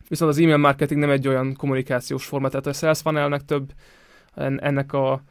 [0.07, 3.73] viszont az e-mail marketing nem egy olyan kommunikációs forma, tehát a sales funnelnek több
[4.35, 5.23] ennek a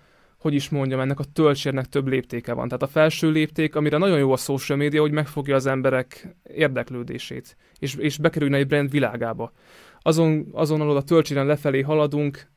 [0.44, 2.66] hogy is mondjam, ennek a töltsérnek több léptéke van.
[2.66, 7.56] Tehát a felső lépték, amire nagyon jó a social media, hogy megfogja az emberek érdeklődését,
[7.78, 9.52] és, és bekerülne egy brand világába.
[10.00, 12.50] Azon, azon a töltséren lefelé haladunk,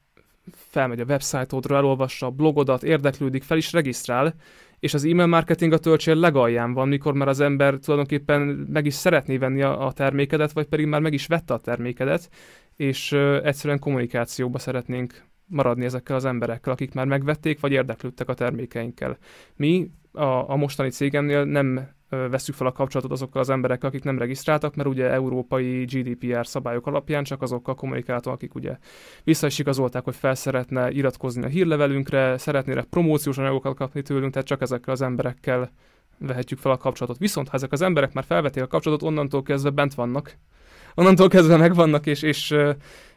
[0.54, 4.36] felmegy a websájtodra, elolvassa a blogodat, érdeklődik, fel is regisztrál,
[4.80, 8.94] és az e-mail marketing a töltsér legalján van, mikor már az ember tulajdonképpen meg is
[8.94, 12.30] szeretné venni a, termékedet, vagy pedig már meg is vette a termékedet,
[12.76, 13.12] és
[13.44, 19.18] egyszerűen kommunikációba szeretnénk maradni ezekkel az emberekkel, akik már megvették, vagy érdeklődtek a termékeinkkel.
[19.56, 24.18] Mi a, a mostani cégemnél nem veszük fel a kapcsolatot azokkal az emberekkel, akik nem
[24.18, 28.78] regisztráltak, mert ugye európai GDPR szabályok alapján csak azokkal kommunikáltak, akik ugye
[29.24, 34.48] vissza is igazolták, hogy fel szeretne iratkozni a hírlevelünkre, szeretnének promóciós anyagokat kapni tőlünk, tehát
[34.48, 35.72] csak ezekkel az emberekkel
[36.20, 37.20] vehetjük fel a kapcsolatot.
[37.20, 40.38] Viszont ha ezek az emberek már felvették a kapcsolatot, onnantól kezdve bent vannak,
[40.96, 42.56] onnantól kezdve megvannak, és, és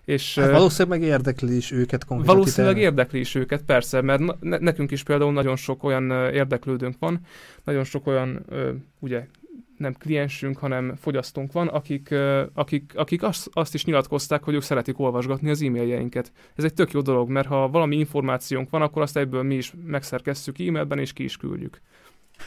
[0.04, 2.34] és, hát valószínűleg meg érdekli is őket konkrétan.
[2.34, 7.20] Valószínűleg érdekli is őket, persze, mert ne, nekünk is például nagyon sok olyan érdeklődőnk van,
[7.64, 8.44] nagyon sok olyan,
[8.98, 9.26] ugye,
[9.80, 12.14] nem kliensünk, hanem fogyasztónk van, akik,
[12.54, 16.32] akik, akik azt, azt is nyilatkozták, hogy ők szeretik olvasgatni az e-mailjeinket.
[16.54, 19.72] Ez egy tök jó dolog, mert ha valami információnk van, akkor azt egyből mi is
[19.86, 21.80] megszerkesztjük e-mailben, és ki is küldjük.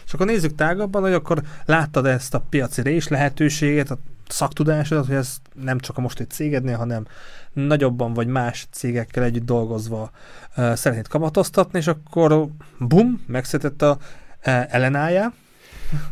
[0.06, 4.00] És akkor nézzük tágabban, hogy akkor láttad ezt a piaci rés lehetőséget, a
[4.34, 7.06] szaktudásodat, hogy ez nem csak a most egy cégednél, hanem
[7.54, 10.12] nagyobban vagy más cégekkel együtt dolgozva
[10.58, 12.48] uh, szeretnéd kamatoztatni, és akkor
[12.80, 13.98] bum, megszületett a
[14.46, 15.34] uh, ellenája,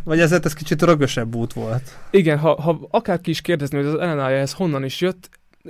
[0.04, 1.98] vagy ezért ez kicsit rögösebb út volt?
[2.12, 5.30] Igen, ha, ha akárki is kérdezni, hogy az ellenája ez honnan is jött,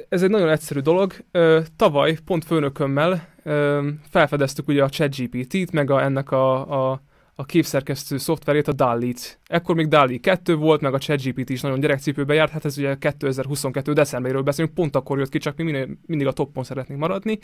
[0.09, 1.13] ez egy nagyon egyszerű dolog.
[1.31, 7.01] Ö, tavaly pont főnökömmel ö, felfedeztük ugye a ChatGPT-t, meg a, ennek a, a
[7.41, 9.39] a képszerkesztő szoftverét, a DALL-t.
[9.45, 12.95] Ekkor még DALL 2 volt, meg a ChatGPT is nagyon gyerekcipőbe járt, hát ez ugye
[12.97, 17.39] 2022 decemberéről beszélünk, pont akkor jött ki, csak mi mindig, a toppon szeretnénk maradni.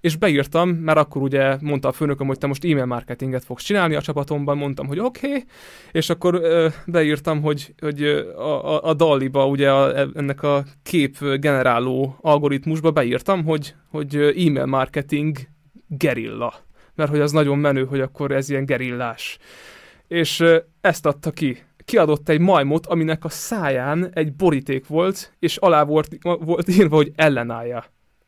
[0.00, 3.94] És beírtam, mert akkor ugye mondta a főnököm, hogy te most e-mail marketinget fogsz csinálni
[3.94, 5.44] a csapatomban, mondtam, hogy oké, okay,
[5.92, 8.02] és akkor ö, beírtam, hogy, hogy
[8.36, 14.66] a, a, a DALI-ba, ugye a, ennek a kép generáló algoritmusba beírtam, hogy, hogy e-mail
[14.66, 15.36] marketing
[15.88, 16.63] gerilla
[16.94, 19.38] mert hogy az nagyon menő, hogy akkor ez ilyen gerillás.
[20.08, 20.44] És
[20.80, 21.58] ezt adta ki.
[21.84, 27.12] Kiadott egy majmot, aminek a száján egy boríték volt, és alá volt, volt írva, hogy
[27.16, 27.84] ellenállja.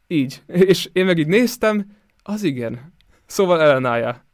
[0.07, 0.43] Így.
[0.47, 1.87] És én meg így néztem,
[2.23, 2.95] az igen.
[3.27, 4.25] Szóval ellenállja.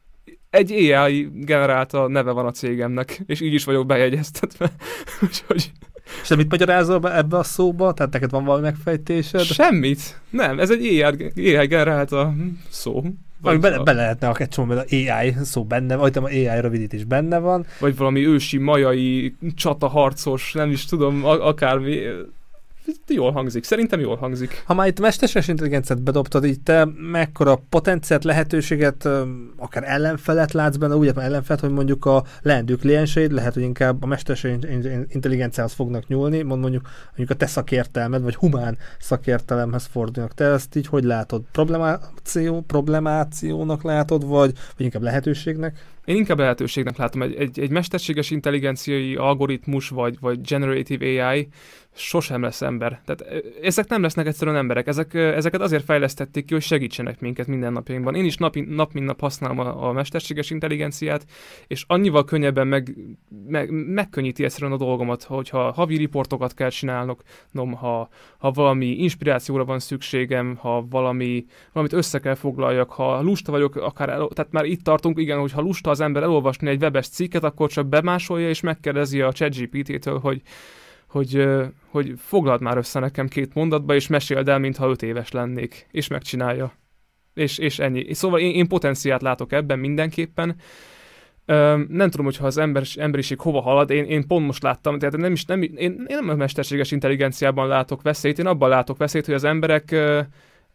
[0.49, 4.71] Egy AI generálta neve van a cégemnek, és így is vagyok bejegyeztetve.
[5.23, 5.71] Úgyhogy...
[6.21, 7.93] És te mit magyarázol be ebbe a szóba?
[7.93, 9.41] Tehát neked van valami megfejtésed?
[9.41, 10.21] Semmit.
[10.29, 12.33] Nem, ez egy AI, AI generálta
[12.69, 13.03] szó.
[13.41, 17.65] Vagy be, be lehetne a csomó AI szó benne, vagy a AI rövidítés benne van.
[17.79, 21.99] Vagy valami ősi majai csataharcos, nem is tudom, akármi
[23.07, 23.63] jól hangzik.
[23.63, 24.63] Szerintem jól hangzik.
[24.65, 29.09] Ha már itt mesterséges intelligenciát bedobtad, így te mekkora potenciált, lehetőséget,
[29.57, 34.05] akár ellenfelet látsz benne, úgy ellenfelet, hogy mondjuk a leendő klienseid lehet, hogy inkább a
[34.05, 34.69] mesterséges
[35.07, 40.33] intelligenciához fognak nyúlni, mond mondjuk, mondjuk a te szakértelmed, vagy humán szakértelemhez fordulnak.
[40.33, 41.43] Te ezt így hogy látod?
[41.51, 45.77] Problemáció, problemációnak látod, vagy, vagy inkább lehetőségnek?
[46.05, 51.47] Én inkább lehetőségnek látom, egy, egy, egy mesterséges intelligenciai algoritmus, vagy, vagy generative AI
[51.95, 53.01] sosem lesz ember.
[53.05, 58.15] Tehát ezek nem lesznek egyszerűen emberek, ezek, ezeket azért fejlesztették ki, hogy segítsenek minket mindennapjainkban.
[58.15, 61.25] Én is nap, nap mint nap használom a, a mesterséges intelligenciát,
[61.67, 62.95] és annyival könnyebben meg,
[63.47, 69.65] meg, megkönnyíti egyszerűen a dolgomat, hogyha havi riportokat kell csinálnok, nom, ha, ha valami inspirációra
[69.65, 74.65] van szükségem, ha valami, valamit össze kell foglaljak, ha lusta vagyok, akár el, tehát már
[74.65, 78.49] itt tartunk, igen, hogy ha lusta az ember elolvasni egy webes cikket, akkor csak bemásolja
[78.49, 80.41] és megkérdezi a ChatGPT-től, hogy
[81.13, 81.47] hogy,
[81.89, 86.07] hogy foglald már össze nekem két mondatba, és meséld el, mintha öt éves lennék, és
[86.07, 86.73] megcsinálja.
[87.33, 88.13] És, és ennyi.
[88.13, 90.55] Szóval én, én potenciát látok ebben mindenképpen.
[91.45, 95.17] Ö, nem tudom, hogyha az ember, emberiség hova halad, én, én pont most láttam, tehát
[95.17, 99.25] nem is, nem, én, én nem a mesterséges intelligenciában látok veszélyt, én abban látok veszélyt,
[99.25, 99.95] hogy az emberek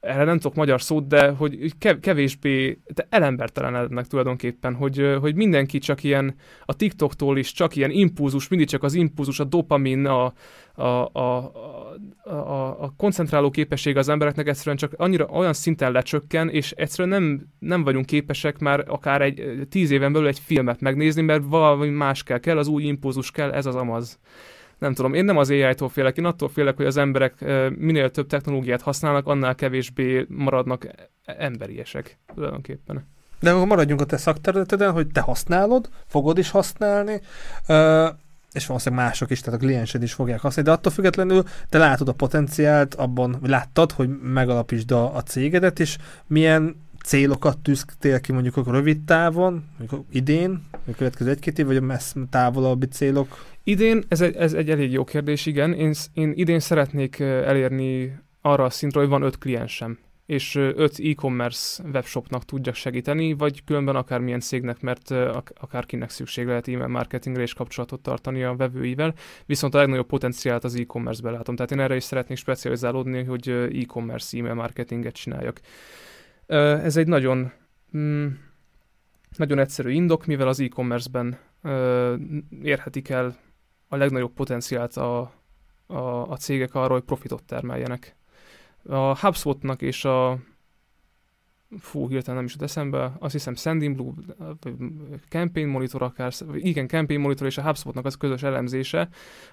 [0.00, 6.02] erre nem tudok magyar szót, de hogy kevésbé de elembertelenednek tulajdonképpen, hogy, hogy mindenki csak
[6.02, 6.34] ilyen,
[6.64, 10.32] a TikToktól is csak ilyen impulzus, mindig csak az impulzus, a dopamin, a,
[10.74, 10.82] a,
[11.12, 11.52] a,
[12.22, 17.46] a, a koncentráló képesség az embereknek egyszerűen csak annyira olyan szinten lecsökken, és egyszerűen nem,
[17.58, 22.22] nem vagyunk képesek már akár egy tíz éven belül egy filmet megnézni, mert valami más
[22.22, 24.18] kell, kell az új impulzus kell, ez az amaz
[24.78, 27.44] nem tudom, én nem az AI-tól félek, én attól félek, hogy az emberek
[27.76, 30.86] minél több technológiát használnak, annál kevésbé maradnak
[31.24, 33.06] emberiesek tulajdonképpen.
[33.40, 37.20] De akkor maradjunk a te szakterületeden, hogy te használod, fogod is használni,
[38.52, 42.08] és valószínűleg mások is, tehát a kliensed is fogják használni, de attól függetlenül te látod
[42.08, 48.57] a potenciált abban, láttad, hogy megalapítsd a, a cégedet, és milyen célokat tűztél ki mondjuk
[48.57, 53.44] a rövid távon, mondjuk idén, a következő egy-két év, vagy a messz távolabbi célok?
[53.62, 55.73] Idén, ez egy, ez egy elég jó kérdés, igen.
[55.73, 61.83] Én, én idén szeretnék elérni arra a szintre, hogy van öt kliensem, és öt e-commerce
[61.92, 65.11] webshopnak tudjak segíteni, vagy különben akármilyen cégnek, mert
[65.61, 69.14] akárkinek szükség lehet e-mail marketingre és kapcsolatot tartani a vevőivel,
[69.47, 71.57] viszont a legnagyobb potenciált az e-commerce-be látom.
[71.57, 75.61] Tehát én erre is szeretnék specializálódni, hogy e-commerce e-mail marketinget csináljak.
[76.56, 77.52] Ez egy nagyon,
[77.96, 78.26] mm,
[79.37, 81.38] nagyon egyszerű indok, mivel az e-commerce-ben
[82.62, 83.37] érhetik el
[83.88, 85.32] a legnagyobb potenciált a,
[85.87, 88.16] a, a cégek arra, hogy profitot termeljenek.
[88.82, 90.38] A HubSpotnak és a
[91.78, 94.12] fú, hirtelen nem is jut eszembe, azt hiszem Sending Blue,
[95.28, 99.09] Campaign Monitor akár, igen, Campaign Monitor és a HubSpotnak az közös elemzése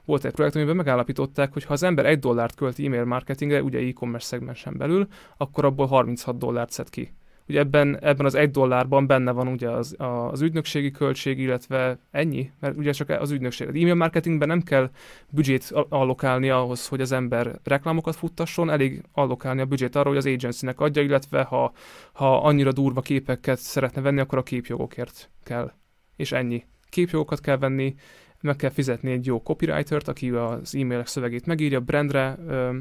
[0.06, 3.80] volt egy projekt, amiben megállapították, hogy ha az ember egy dollárt költ e-mail marketingre, ugye
[3.80, 7.14] e-commerce szegmensen belül, akkor abból 36 dollárt szed ki.
[7.48, 12.52] Ugye ebben, ebben az egy dollárban benne van ugye az, az ügynökségi költség, illetve ennyi,
[12.60, 13.68] mert ugye csak az ügynökség.
[13.68, 14.90] Az e-mail marketingben nem kell
[15.30, 20.26] büdzsét allokálni ahhoz, hogy az ember reklámokat futtasson, elég allokálni a büdzsét arra, hogy az
[20.26, 21.72] agencynek adja, illetve ha,
[22.14, 25.72] ha annyira durva képeket szeretne venni, akkor a képjogokért kell.
[26.16, 26.66] És ennyi.
[26.90, 27.96] Képjogokat kell venni,
[28.42, 32.38] meg kell fizetni egy jó copywritert, aki az e-mailek szövegét megírja, brandre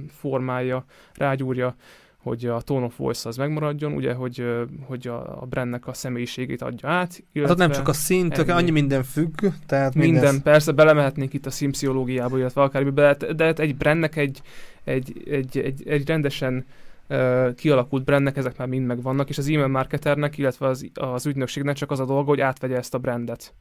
[0.08, 1.76] formálja, rágyúrja,
[2.24, 4.44] hogy a tone of voice az megmaradjon, ugye, hogy,
[4.86, 7.22] hogy a, brandnek a személyiségét adja át.
[7.34, 8.50] Hát nem csak a szint, ennyi.
[8.50, 9.40] annyi minden függ.
[9.66, 13.76] Tehát minden, minden persze, belemehetnénk itt a szimsziológiába, illetve akármibe, de, hát, de hát egy
[13.76, 14.42] brandnek egy,
[14.84, 16.64] egy, egy, egy, egy rendesen
[17.08, 21.76] uh, kialakult brandnek ezek már mind megvannak, és az e-mail marketernek, illetve az, az ügynökségnek
[21.76, 23.54] csak az a dolga, hogy átvegye ezt a brandet.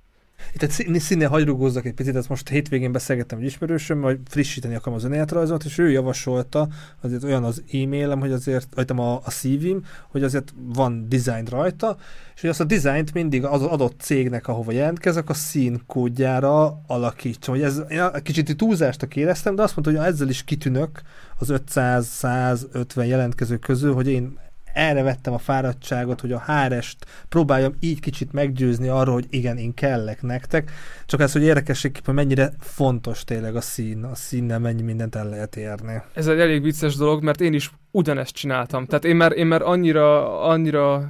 [0.54, 4.98] Itt egy színe hagyrugózzak egy picit, ezt most hétvégén beszélgettem egy ismerősöm, hogy frissíteni akarom
[4.98, 6.68] az önéletrajzot, és ő javasolta,
[7.02, 11.98] azért olyan az e-mailem, hogy azért, vagy a, a szívim, hogy azért van design rajta,
[12.36, 17.56] és hogy azt a dizájnt mindig az adott cégnek, ahova jelentkezek, a színkódjára alakítsam.
[17.56, 21.02] Hogy ez, én kicsit túlzást éreztem, de azt mondta, hogy ezzel is kitűnök
[21.40, 24.38] az 500-150 jelentkező közül, hogy én
[24.74, 29.74] erre vettem a fáradtságot, hogy a hárest próbáljam így kicsit meggyőzni arról, hogy igen, én
[29.74, 30.72] kellek nektek.
[31.06, 35.56] Csak ez, hogy érdekességképpen mennyire fontos tényleg a szín, a színnel mennyi mindent el lehet
[35.56, 36.02] érni.
[36.14, 38.86] Ez egy elég vicces dolog, mert én is ugyanezt csináltam.
[38.86, 41.10] Tehát én már, én már annyira, annyira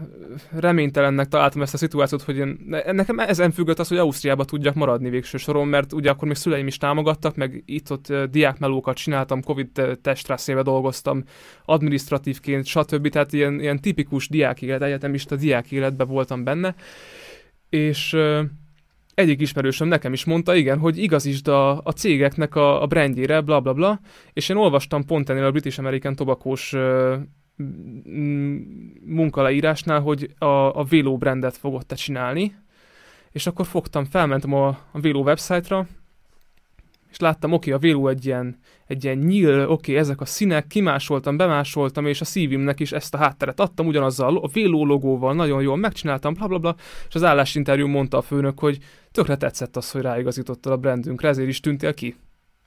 [0.52, 2.60] reménytelennek találtam ezt a szituációt, hogy én,
[2.92, 6.68] nekem ezen függött az, hogy Ausztriába tudjak maradni végső soron, mert ugye akkor még szüleim
[6.68, 11.24] is támogattak, meg itt-ott diákmelókat csináltam, Covid testrászébe dolgoztam,
[11.66, 13.10] administratívként, stb.
[13.10, 16.76] Tehát ilyen, ilyen tipikus diákélet, egyetemista diákéletben voltam benne,
[17.70, 18.18] és
[19.14, 23.60] egyik ismerősöm nekem is mondta, igen, hogy igazítsd a, a cégeknek a, a brandjére, bla
[23.60, 24.00] bla bla,
[24.34, 26.76] és én olvastam pont ennél a British American Tobacco-s
[29.06, 30.46] munkaleírásnál, hogy a,
[30.80, 32.56] a Vélo brandet fogod te csinálni,
[33.32, 35.88] és akkor fogtam, felmentem a, a Vélo website-ra,
[37.14, 40.26] és láttam, oké, okay, a Vélo egy ilyen, egy ilyen nyíl, oké, okay, ezek a
[40.26, 45.34] színek, kimásoltam, bemásoltam, és a szívimnek is ezt a hátteret adtam, ugyanazzal a Vélo logóval,
[45.34, 46.76] nagyon jól megcsináltam, bla, bla, bla,
[47.08, 48.78] és az állásinterjú mondta a főnök, hogy
[49.12, 52.16] tökre tetszett az, hogy ráigazítottad a brandünkre, ezért is tűntél ki.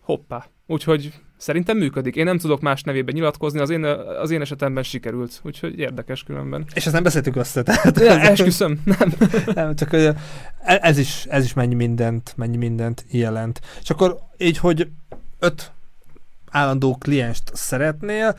[0.01, 0.56] Hoppá.
[0.67, 2.17] Úgyhogy szerintem működik.
[2.17, 3.85] Én nem tudok más nevében nyilatkozni, az én,
[4.21, 6.67] az én esetemben sikerült, úgyhogy érdekes különben.
[6.75, 8.01] És ezt nem beszéltük össze, tehát...
[8.01, 9.13] Ja, esküszöm, nem.
[9.55, 9.75] nem.
[9.75, 10.11] csak hogy
[10.65, 13.61] ez is, ez is mennyi mindent, mennyi mindent jelent.
[13.83, 14.89] És akkor így, hogy
[15.39, 15.73] öt
[16.51, 18.37] állandó klienst szeretnél,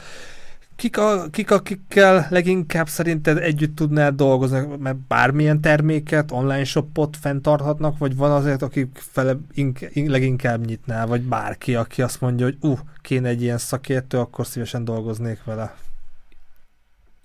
[0.77, 7.97] kik, a, kik, akikkel leginkább szerinted együtt tudnál dolgozni, mert bármilyen terméket, online shopot fenntarthatnak,
[7.97, 12.57] vagy van azért, akik fele ink, in, leginkább nyitnál, vagy bárki, aki azt mondja, hogy
[12.61, 15.75] uh, kéne egy ilyen szakértő, akkor szívesen dolgoznék vele.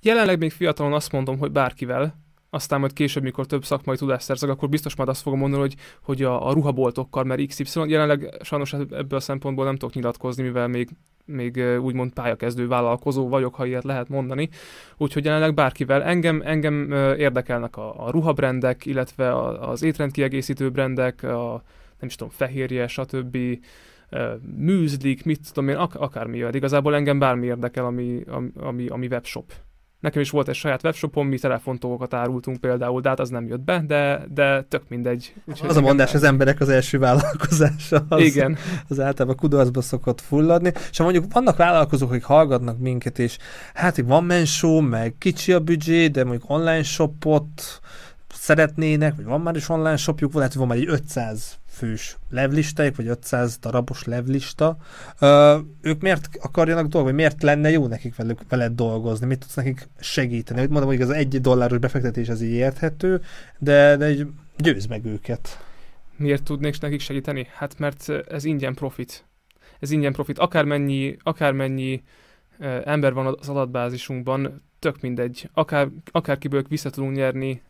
[0.00, 4.48] Jelenleg még fiatalon azt mondom, hogy bárkivel, aztán majd később, mikor több szakmai tudást szerzek,
[4.48, 8.72] akkor biztos majd azt fogom mondani, hogy, hogy a, a ruhaboltokkal, mert XY, jelenleg sajnos
[8.72, 10.88] ebből a szempontból nem tudok nyilatkozni, mivel még
[11.32, 14.48] még úgymond pályakezdő vállalkozó vagyok, ha ilyet lehet mondani.
[14.96, 21.62] Úgyhogy jelenleg bárkivel engem, engem érdekelnek a, a ruhabrendek, illetve az étrendkiegészítő brendek, a
[22.02, 23.38] nem is tudom, fehérje, stb.
[24.56, 26.38] műzlik, mit tudom én, ak- akármi.
[26.52, 28.24] Igazából engem bármi érdekel, ami,
[28.56, 29.52] ami, ami webshop.
[30.02, 33.60] Nekem is volt egy saját webshopom, mi telefontókat árultunk például, de hát az nem jött
[33.60, 35.34] be, de, de tök mindegy.
[35.44, 38.04] Úgyhogy az a mondás, az emberek az első vállalkozása.
[38.08, 38.56] Az, Igen.
[38.88, 40.72] Az általában kudarcba szokott fulladni.
[40.90, 43.38] És ha mondjuk vannak vállalkozók, akik hallgatnak minket, és
[43.74, 47.80] hát van mensó, meg kicsi a büdzsé, de mondjuk online shopot
[48.32, 52.96] szeretnének, vagy van már is online shopjuk, lehet, hogy van már egy 500 fős levlistájuk,
[52.96, 54.76] vagy 500 darabos levlista,
[55.18, 59.88] ö, ők miért akarjanak dolgozni, miért lenne jó nekik velük, veled dolgozni, mit tudsz nekik
[60.00, 60.60] segíteni?
[60.60, 63.20] Mondom, hogy az egy dolláros befektetés az így érthető,
[63.58, 64.14] de, de
[64.56, 65.64] győz meg őket.
[66.16, 67.46] Miért tudnék nekik segíteni?
[67.54, 69.24] Hát mert ez ingyen profit.
[69.80, 70.38] Ez ingyen profit.
[70.38, 72.02] Akármennyi, akármennyi
[72.84, 75.48] ember van az adatbázisunkban, tök mindegy.
[75.54, 77.62] Akár, akárkiből vissza tudunk nyerni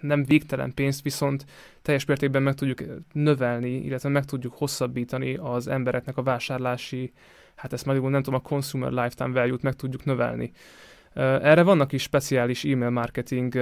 [0.00, 1.44] nem végtelen pénzt, viszont
[1.82, 7.12] teljes mértékben meg tudjuk növelni, illetve meg tudjuk hosszabbítani az embereknek a vásárlási,
[7.54, 10.52] hát ezt majd nem tudom, a consumer lifetime value-t meg tudjuk növelni.
[11.14, 13.54] Erre vannak is speciális e-mail marketing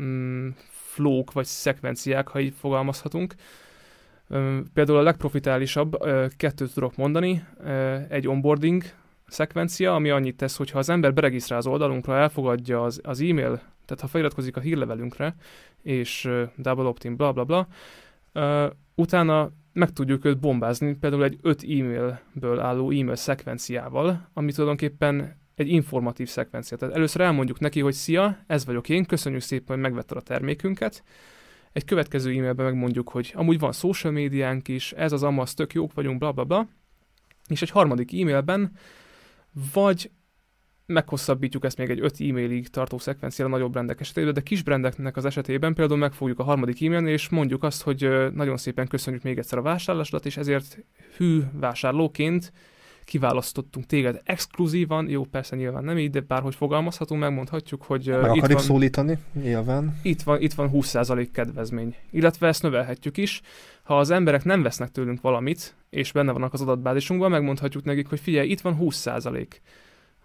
[0.00, 3.34] mm, flók vagy szekvenciák, ha így fogalmazhatunk.
[4.74, 5.96] Például a legprofitálisabb,
[6.36, 7.44] kettőt tudok mondani,
[8.08, 8.82] egy onboarding
[9.26, 13.56] szekvencia, ami annyit tesz, hogy ha az ember beregisztrál az oldalunkra, elfogadja az, az e-mail,
[13.84, 15.34] tehát ha feliratkozik a hírlevelünkre,
[15.82, 17.68] és uh, double opt-in, bla bla bla,
[18.34, 25.42] uh, utána meg tudjuk őt bombázni, például egy 5 e-mailből álló e-mail szekvenciával, ami tulajdonképpen
[25.54, 26.76] egy informatív szekvencia.
[26.76, 31.02] Tehát először elmondjuk neki, hogy szia, ez vagyok én, köszönjük szépen, hogy megvetted a termékünket.
[31.72, 35.92] Egy következő e-mailben megmondjuk, hogy amúgy van social médiánk is, ez az amaz, tök jók
[35.92, 36.68] vagyunk, bla bla bla.
[37.48, 38.72] És egy harmadik e-mailben
[39.72, 40.10] vagy
[40.86, 45.24] meghosszabbítjuk ezt még egy 5 e-mailig tartó szekvenciára nagyobb brendek esetében, de kis brendeknek az
[45.24, 49.58] esetében például megfogjuk a harmadik e-mailnél, és mondjuk azt, hogy nagyon szépen köszönjük még egyszer
[49.58, 50.78] a vásárlásodat, és ezért
[51.16, 52.52] hű vásárlóként
[53.04, 58.46] kiválasztottunk téged exkluzívan, jó, persze nyilván nem így, de bárhogy fogalmazhatunk, megmondhatjuk, hogy Meg itt
[58.46, 59.98] van, szólítani, nyilván.
[60.02, 61.94] Itt van, itt van 20% kedvezmény.
[62.10, 63.40] Illetve ezt növelhetjük is.
[63.84, 68.20] Ha az emberek nem vesznek tőlünk valamit, és benne vannak az adatbázisunkban, megmondhatjuk nekik, hogy
[68.20, 69.46] figyelj, itt van 20%.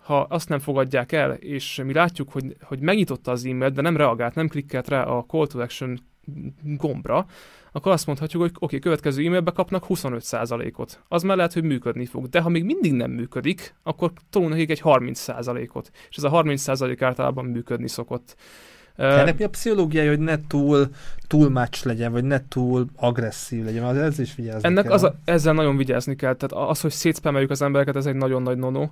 [0.03, 3.97] Ha azt nem fogadják el, és mi látjuk, hogy, hogy megnyitotta az e-mailt, de nem
[3.97, 5.99] reagált, nem klikkelt rá a call to action
[6.63, 7.25] gombra,
[7.71, 11.03] akkor azt mondhatjuk, hogy oké, okay, következő e-mailbe kapnak 25%-ot.
[11.07, 12.29] Az már lehet, hogy működni fog.
[12.29, 15.91] De ha még mindig nem működik, akkor tolunk nekik egy 30%-ot.
[16.09, 18.35] És ez a 30% általában működni szokott.
[18.99, 20.89] Ennek mi a pszichológiája, hogy ne túl,
[21.27, 23.83] túl match legyen, vagy ne túl agresszív legyen?
[23.83, 24.93] Az ez is vigyázni Ennek kell.
[24.93, 26.33] Az a, ezzel nagyon vigyázni kell.
[26.33, 28.89] Tehát az, hogy szétszpemeljük az embereket, ez egy nagyon nagy nono.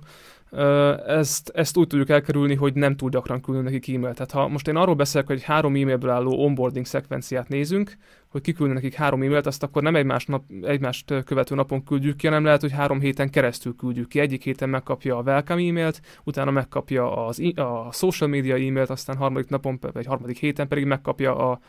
[1.06, 4.14] Ezt, ezt úgy tudjuk elkerülni, hogy nem túl gyakran küldünk nekik e-mailt.
[4.14, 7.96] Tehát ha most én arról beszélek, hogy három e-mailből álló onboarding szekvenciát nézünk,
[8.28, 12.26] hogy kiküldünk nekik három e-mailt, azt akkor nem egymás nap, egymást követő napon küldjük ki,
[12.26, 14.20] hanem lehet, hogy három héten keresztül küldjük ki.
[14.20, 19.48] Egyik héten megkapja a welcome e-mailt, utána megkapja az, a social media e-mailt, aztán harmadik
[19.48, 21.60] napon, vagy harmadik héten pedig megkapja a,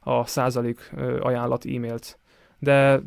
[0.00, 2.18] a százalék ajánlat e-mailt
[2.58, 3.00] de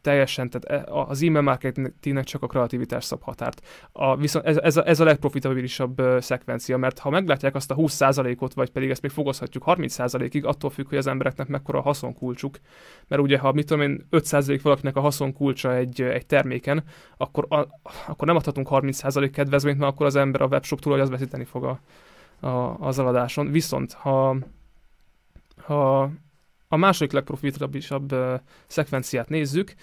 [0.00, 3.66] teljesen, tehát e, az e-mail marketingnek csak a kreativitás szab határt.
[3.92, 8.54] A, viszont ez, ez, a, ez a legprofitabilisabb szekvencia, mert ha meglátják azt a 20%-ot,
[8.54, 12.58] vagy pedig ezt még fogozhatjuk 30%-ig, attól függ, hogy az embereknek mekkora a haszonkulcsuk.
[13.08, 16.84] Mert ugye, ha mit tudom én, 5% valakinek a haszonkulcsa egy, egy terméken,
[17.16, 17.68] akkor, a,
[18.06, 21.64] akkor nem adhatunk 30% kedvezményt, mert akkor az ember a webshop hogy az veszíteni fog
[21.64, 21.80] a,
[22.46, 23.50] a, az eladáson.
[23.50, 24.36] Viszont, ha,
[25.56, 26.10] ha
[26.68, 28.14] a második legprofitabilisabb
[28.66, 29.74] szekvenciát nézzük,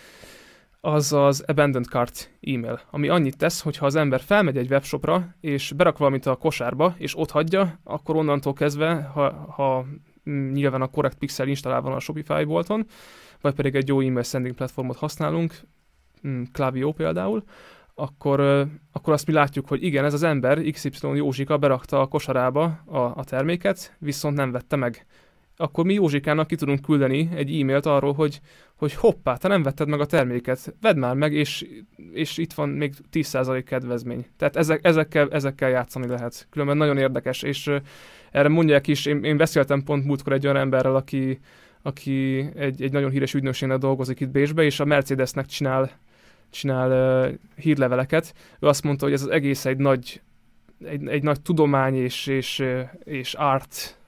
[0.84, 5.36] az az abandoned cart e-mail, ami annyit tesz, hogy ha az ember felmegy egy webshopra,
[5.40, 9.86] és berak valamit a kosárba, és ott hagyja, akkor onnantól kezdve, ha, ha
[10.52, 12.86] nyilván a korrekt pixel installálva van a Shopify bolton,
[13.42, 15.60] vagy pedig egy jó e-mail sending platformot használunk,
[16.28, 17.44] mm, Klaviyo például,
[17.96, 22.64] akkor, akkor azt mi látjuk, hogy igen, ez az ember, XY Józsika berakta a kosarába
[22.86, 25.06] a, a terméket, viszont nem vette meg
[25.58, 28.42] akkor mi Józsikának ki tudunk küldeni egy e-mailt arról, hogy,
[28.76, 31.66] hogy hoppá, te nem vetted meg a terméket, vedd már meg, és,
[32.14, 34.26] és itt van még 10% kedvezmény.
[34.38, 36.48] Tehát ezek, ezekkel, ezekkel játszani lehet.
[36.50, 37.72] Különben nagyon érdekes, és
[38.32, 41.40] erre mondják is, én, én beszéltem pont múltkor egy olyan emberrel, aki,
[41.82, 45.92] aki egy, egy nagyon híres ügynökségnek dolgozik itt Bécsbe, és a Mercedesnek csinál,
[46.50, 46.90] csinál
[47.28, 48.34] uh, hírleveleket.
[48.60, 50.22] Ő azt mondta, hogy ez az egész egy nagy,
[50.86, 52.64] egy, egy nagy tudomány és, és,
[53.04, 54.00] és art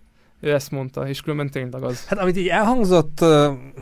[0.43, 2.05] ő ezt mondta, és különben tényleg az.
[2.05, 3.25] Hát amit így elhangzott,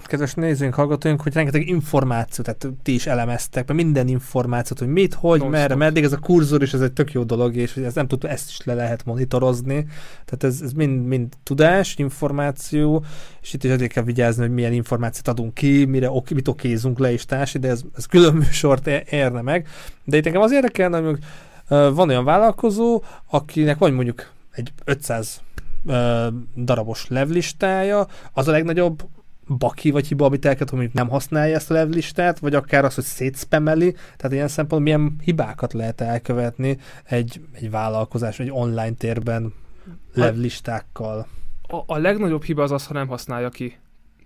[0.04, 5.14] kedves nézőink, hallgatóink, hogy rengeteg információt, tehát ti is elemeztek, mert minden információt, hogy mit,
[5.14, 7.84] hogy, non merre, meddig, ez a kurzor is, ez egy tök jó dolog, és hogy
[7.84, 9.86] ez nem tudta, ezt is le lehet monitorozni.
[10.26, 13.04] Tehát ez, ez mind, mind tudás, információ,
[13.42, 17.00] és itt is azért kell vigyázni, hogy milyen információt adunk ki, mire ok, mit okézunk
[17.00, 19.68] le és társi, de ez, ez külön műsort érne meg.
[20.04, 21.20] De itt nekem az érdekelne, hogy
[21.68, 25.42] van olyan vállalkozó, akinek vagy mondjuk egy 500
[25.86, 29.04] ö, darabos levlistája, az a legnagyobb
[29.58, 33.04] baki vagy hiba, amit elkezd, hogy nem használja ezt a levlistát, vagy akár az, hogy
[33.04, 39.54] szétszpemeli, tehát ilyen szempontból milyen hibákat lehet elkövetni egy, egy vállalkozás, egy online térben
[40.14, 41.28] levlistákkal.
[41.68, 43.78] A, a legnagyobb hiba az az, ha nem használja ki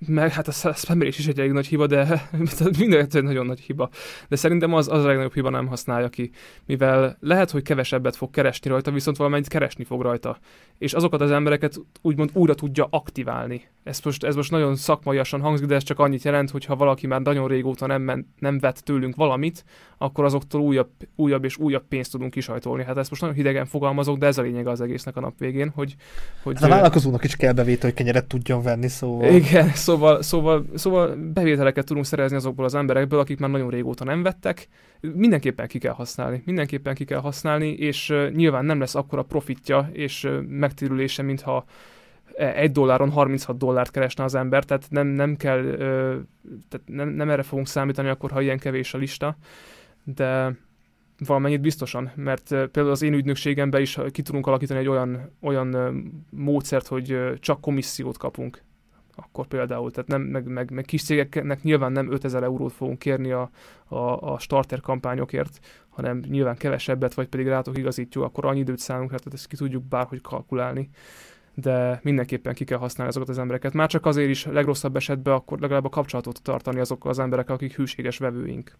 [0.07, 2.29] meg hát a spammerés is egy elég nagy hiba, de
[2.79, 3.89] minden egy nagyon nagy hiba.
[4.27, 6.31] De szerintem az, az a legnagyobb hiba nem használja ki,
[6.65, 10.37] mivel lehet, hogy kevesebbet fog keresni rajta, viszont valamennyit keresni fog rajta.
[10.77, 13.67] És azokat az embereket úgymond újra tudja aktiválni.
[13.83, 17.07] Ez most, ez most nagyon szakmaiasan hangzik, de ez csak annyit jelent, hogy ha valaki
[17.07, 19.63] már nagyon régóta nem, men, nem vett tőlünk valamit,
[19.97, 22.83] akkor azoktól újabb, újabb és újabb pénzt tudunk kisajtolni.
[22.83, 25.71] Hát ezt most nagyon hidegen fogalmazok, de ez a lényeg az egésznek a nap végén,
[25.75, 25.95] hogy...
[26.43, 29.33] hogy hát a vállalkozónak is kell bevétel, hogy kenyeret tudjon venni, szóval...
[29.33, 34.23] Igen, szóval, szóval, szóval bevételeket tudunk szerezni azokból az emberekből, akik már nagyon régóta nem
[34.23, 34.67] vettek.
[34.99, 36.41] Mindenképpen ki kell használni.
[36.45, 41.65] Mindenképpen ki kell használni, és nyilván nem lesz akkora profitja és megtérülése, mintha
[42.35, 45.61] egy dolláron 36 dollárt keresne az ember, tehát nem, nem kell,
[46.69, 49.37] tehát nem, nem erre fogunk számítani akkor, ha ilyen kevés a lista,
[50.03, 50.55] de
[51.17, 55.75] valamennyit biztosan, mert például az én ügynökségemben is ki tudunk alakítani egy olyan, olyan
[56.29, 58.63] módszert, hogy csak komissziót kapunk.
[59.15, 63.31] Akkor például, tehát nem, meg, meg, meg kis cégeknek nyilván nem 5000 eurót fogunk kérni
[63.31, 63.49] a,
[63.87, 65.59] a, a starter kampányokért,
[65.89, 69.83] hanem nyilván kevesebbet, vagy pedig rátok igazítjuk, akkor annyi időt szánunk tehát ezt ki tudjuk
[69.83, 70.89] bárhogy kalkulálni
[71.55, 73.73] de mindenképpen ki kell használni azokat az embereket.
[73.73, 77.75] Már csak azért is legrosszabb esetben akkor legalább a kapcsolatot tartani azokkal az emberekkel, akik
[77.75, 78.77] hűséges vevőink.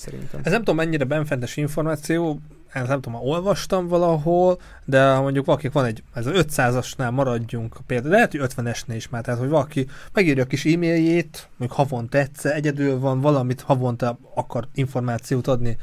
[0.00, 0.40] Szerintem.
[0.42, 2.40] Ez nem tudom mennyire benfentes információ,
[2.72, 8.10] ezt nem tudom, olvastam valahol, de mondjuk valaki van egy, ez a 500-asnál maradjunk például,
[8.10, 12.54] lehet, hogy 50-esnél is már, tehát hogy valaki megírja a kis e-mailjét, mondjuk havonta egyszer,
[12.54, 15.76] egyedül van valamit, havonta akar információt adni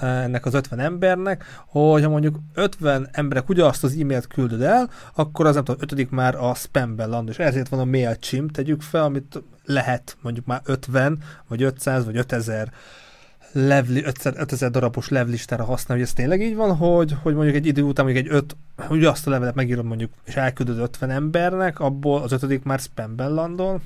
[0.00, 5.46] ennek az 50 embernek, hogy ha mondjuk 50 emberek ugyanazt az e-mailt küldöd el, akkor
[5.46, 9.02] az nem tudom, ötödik már a spamben landol, és ezért van a MailChimp, tegyük fel,
[9.02, 11.18] amit lehet mondjuk már 50,
[11.48, 12.72] vagy 500, vagy 5000
[13.54, 17.82] levli, 5000 darabos levlistára használni, hogy ez tényleg így van, hogy, hogy mondjuk egy idő
[17.82, 18.56] után mondjuk egy öt,
[18.90, 23.34] ugye azt a levelet megírom mondjuk, és elküldöd 50 embernek, abból az ötödik már spamben
[23.34, 23.80] landol.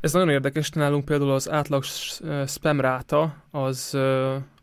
[0.00, 1.84] Ez nagyon érdekes, nálunk például az átlag
[2.46, 3.98] spam ráta az,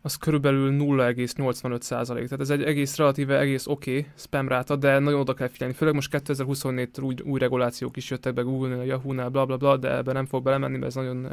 [0.02, 2.24] az körülbelül 0,85 százalék.
[2.24, 5.74] Tehát ez egy egész relatíve egész oké okay spam ráta, de nagyon oda kell figyelni.
[5.74, 9.96] Főleg most 2024-től új, új regulációk is jöttek be Google-nél, Yahoo-nál, bla bla bla, de
[9.96, 11.28] ebben nem fog belemenni, mert ez nagyon...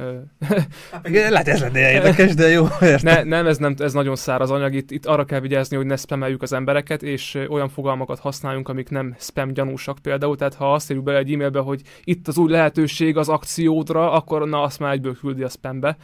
[1.03, 2.65] Lehet ez lenne érdekes, de jó.
[3.01, 4.73] Ne, nem, ez, nem, ez nagyon száraz anyag.
[4.73, 8.89] Itt, itt arra kell vigyázni, hogy ne spameljük az embereket, és olyan fogalmakat használjunk, amik
[8.89, 10.35] nem spam gyanúsak például.
[10.35, 14.47] Tehát ha azt írjuk bele egy e-mailbe, hogy itt az új lehetőség az akciódra, akkor
[14.47, 15.97] na azt már egyből küldi a spambe.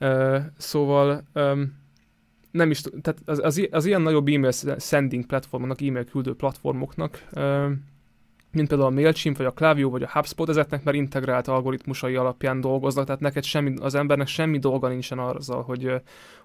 [0.00, 1.78] Uh, szóval um,
[2.50, 7.70] nem is, tehát az, az, az ilyen nagyobb e-mail sending platformoknak, e-mail küldő platformoknak, uh,
[8.52, 12.60] mint például a MailChimp, vagy a Klaviyo, vagy a HubSpot, ezeknek már integrált algoritmusai alapján
[12.60, 15.92] dolgoznak, tehát neked semmi, az embernek semmi dolga nincsen azzal, hogy,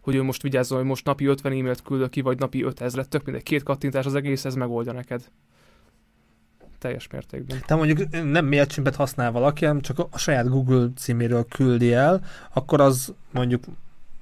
[0.01, 3.23] hogy ő most vigyázzon, hogy most napi 50 e-mailt küldök ki, vagy napi 5000, tök
[3.23, 5.29] mindegy, két kattintás az egész, ez megoldja neked
[6.85, 7.61] teljes mértékben.
[7.65, 12.21] Tehát mondjuk nem MailChimpet használ valaki, hanem csak a saját Google címéről küldi el,
[12.53, 13.63] akkor az mondjuk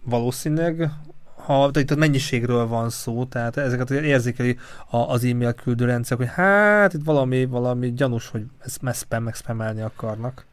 [0.04, 0.90] valószínűleg
[1.46, 4.58] ha itt a mennyiségről van szó, tehát ezeket érzékeli
[4.90, 9.82] az e-mail küldő rendszer, hogy hát itt valami, valami gyanús, hogy ezt spam meg spamelni
[9.82, 10.46] akarnak.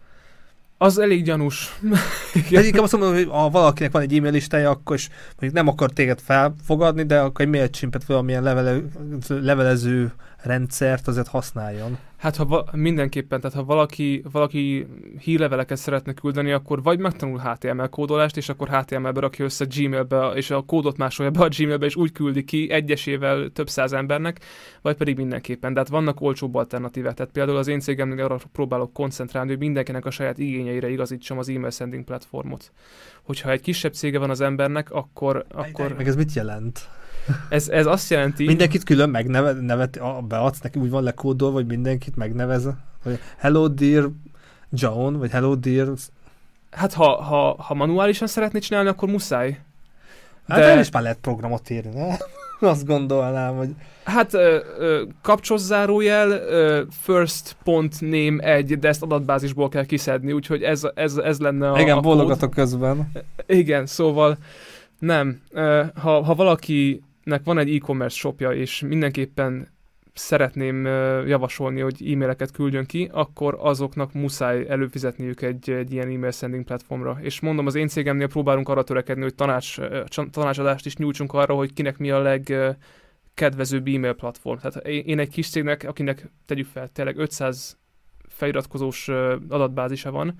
[0.83, 1.78] Az elég gyanús.
[2.51, 5.68] de inkább azt mondom, hogy ha valakinek van egy e-mail listája, akkor is mondjuk nem
[5.68, 8.78] akar téged felfogadni, de akkor egy MailChimpet valamilyen levele,
[9.28, 10.12] levelező
[10.43, 11.99] rendszert azért használjon.
[12.21, 14.87] Hát ha va- mindenképpen, tehát ha valaki, valaki
[15.21, 20.51] hírleveleket szeretne küldeni, akkor vagy megtanul HTML kódolást, és akkor HTML-be rakja össze Gmailbe, és
[20.51, 24.41] a kódot másolja be a Gmailbe, és úgy küldi ki egyesével több száz embernek,
[24.83, 25.73] vagy pedig mindenképpen.
[25.73, 27.14] De hát vannak olcsóbb alternatívák.
[27.14, 31.49] Tehát például az én cégemnél arra próbálok koncentrálni, hogy mindenkinek a saját igényeire igazítsam az
[31.49, 32.73] email sending platformot.
[33.23, 35.45] Hogyha egy kisebb cége van az embernek, akkor...
[35.51, 35.95] akkor...
[35.97, 36.89] Meg ez mit jelent?
[37.49, 38.47] Ez, ez azt jelenti...
[38.47, 42.68] Mindenkit külön megneve, nevet, beadsz neki, úgy van lekódolva, vagy mindenkit megnevez,
[43.03, 44.11] hogy hello dear
[44.71, 45.93] John, vagy hello dear...
[46.71, 49.59] Hát ha, ha, ha manuálisan szeretné csinálni, akkor muszáj.
[50.49, 50.64] Hát De...
[50.64, 52.16] Hát is már lehet programot írni, ne?
[52.68, 53.75] Azt gondolnám, hogy...
[54.05, 54.59] Hát ö,
[55.57, 61.39] zárójel, ö, first pont name egy, de ezt adatbázisból kell kiszedni, úgyhogy ez, ez, ez
[61.39, 63.12] lenne a Igen, bólogatok közben.
[63.47, 64.39] Igen, szóval
[64.99, 65.41] nem.
[65.95, 69.68] Ha, ha valaki nek van egy e-commerce shopja, és mindenképpen
[70.14, 70.85] szeretném
[71.27, 77.18] javasolni, hogy e-maileket küldjön ki, akkor azoknak muszáj előfizetniük egy, egy ilyen e-mail sending platformra.
[77.21, 79.77] És mondom, az én cégemnél próbálunk arra törekedni, hogy tanács,
[80.31, 84.59] tanácsadást is nyújtsunk arra, hogy kinek mi a legkedvezőbb e-mail platform.
[84.59, 87.79] Tehát én egy kis cégnek, akinek tegyük fel, tényleg 500
[88.29, 89.09] feliratkozós
[89.49, 90.35] adatbázisa van,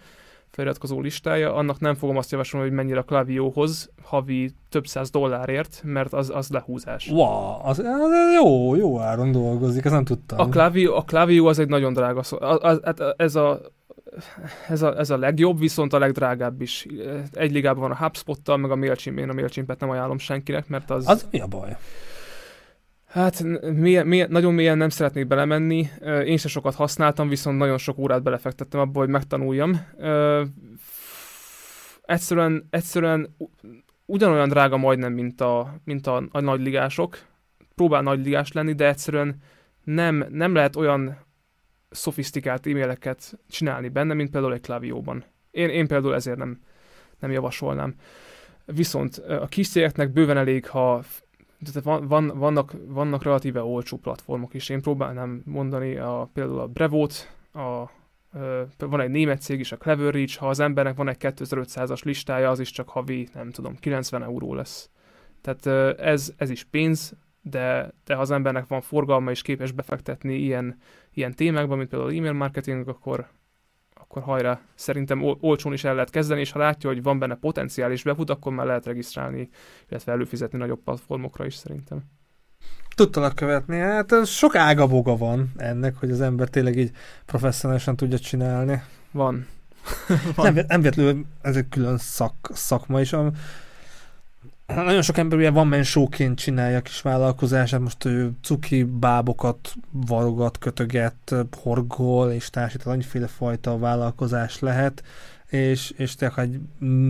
[0.51, 5.81] feliratkozó listája, annak nem fogom azt javasolni, hogy mennyire a Klavióhoz havi több száz dollárért,
[5.85, 7.09] mert az, az lehúzás.
[7.09, 10.39] Wow, az, az jó, jó áron dolgozik, ezt nem tudtam.
[10.39, 12.39] A Klavió, a Klavió az egy nagyon drága szó.
[12.83, 13.61] Hát ez a
[14.69, 16.87] ez a, ez a legjobb, viszont a legdrágább is.
[17.33, 19.19] Egy ligában van a HubSpot-tal, meg a MailChimp.
[19.19, 21.09] Én a MailChimp-et nem ajánlom senkinek, mert az...
[21.09, 21.77] Az mi a baj?
[23.11, 23.43] Hát
[23.75, 25.89] mélyen, mélyen, nagyon mélyen nem szeretnék belemenni.
[26.25, 29.87] Én se sokat használtam, viszont nagyon sok órát belefektettem abba, hogy megtanuljam.
[32.03, 33.37] Egyszerűen, egyszerűen
[34.07, 37.19] ugyanolyan drága majdnem, mint a, mint a, a nagy ligások.
[37.75, 39.37] Próbál nagy ligás lenni, de egyszerűen
[39.85, 41.17] nem, nem lehet olyan
[41.91, 45.25] szofisztikált e-maileket csinálni benne, mint például egy klavióban.
[45.51, 46.61] Én, én például ezért nem,
[47.19, 47.95] nem javasolnám.
[48.65, 51.03] Viszont a kis cégeknek bőven elég, ha
[51.65, 54.69] tehát van, van, vannak, vannak relatíve olcsó platformok is.
[54.69, 57.91] Én próbálnám mondani a, például a Brevot, a,
[58.79, 62.51] van egy német cég is, a Clever Reach, ha az embernek van egy 2500-as listája,
[62.51, 64.91] az is csak havi, nem tudom, 90 euró lesz.
[65.41, 70.35] Tehát ez, ez is pénz, de, de ha az embernek van forgalma és képes befektetni
[70.35, 70.79] ilyen,
[71.13, 73.29] ilyen témákban, mint például e-mail marketing, akkor,
[74.11, 77.93] akkor hajrá, szerintem olcsón is el lehet kezdeni, és ha látja, hogy van benne potenciál
[77.93, 79.49] és befut, akkor már lehet regisztrálni,
[79.89, 82.03] illetve előfizetni nagyobb platformokra is szerintem.
[82.95, 86.91] Tudtalak követni, hát sok ágaboga van ennek, hogy az ember tényleg így
[87.27, 88.83] professzionálisan tudja csinálni.
[89.11, 89.47] Van.
[90.35, 90.53] van.
[90.53, 93.13] Nem, nem véletlenül ez egy külön szak, szakma is.
[94.75, 100.59] Nagyon sok ember ugye van men showként csinálja kis vállalkozását, most ő cuki bábokat varogat,
[100.59, 105.03] kötöget, horgol és társít, annyiféle fajta vállalkozás lehet,
[105.51, 106.61] és, és tényleg, ha egy,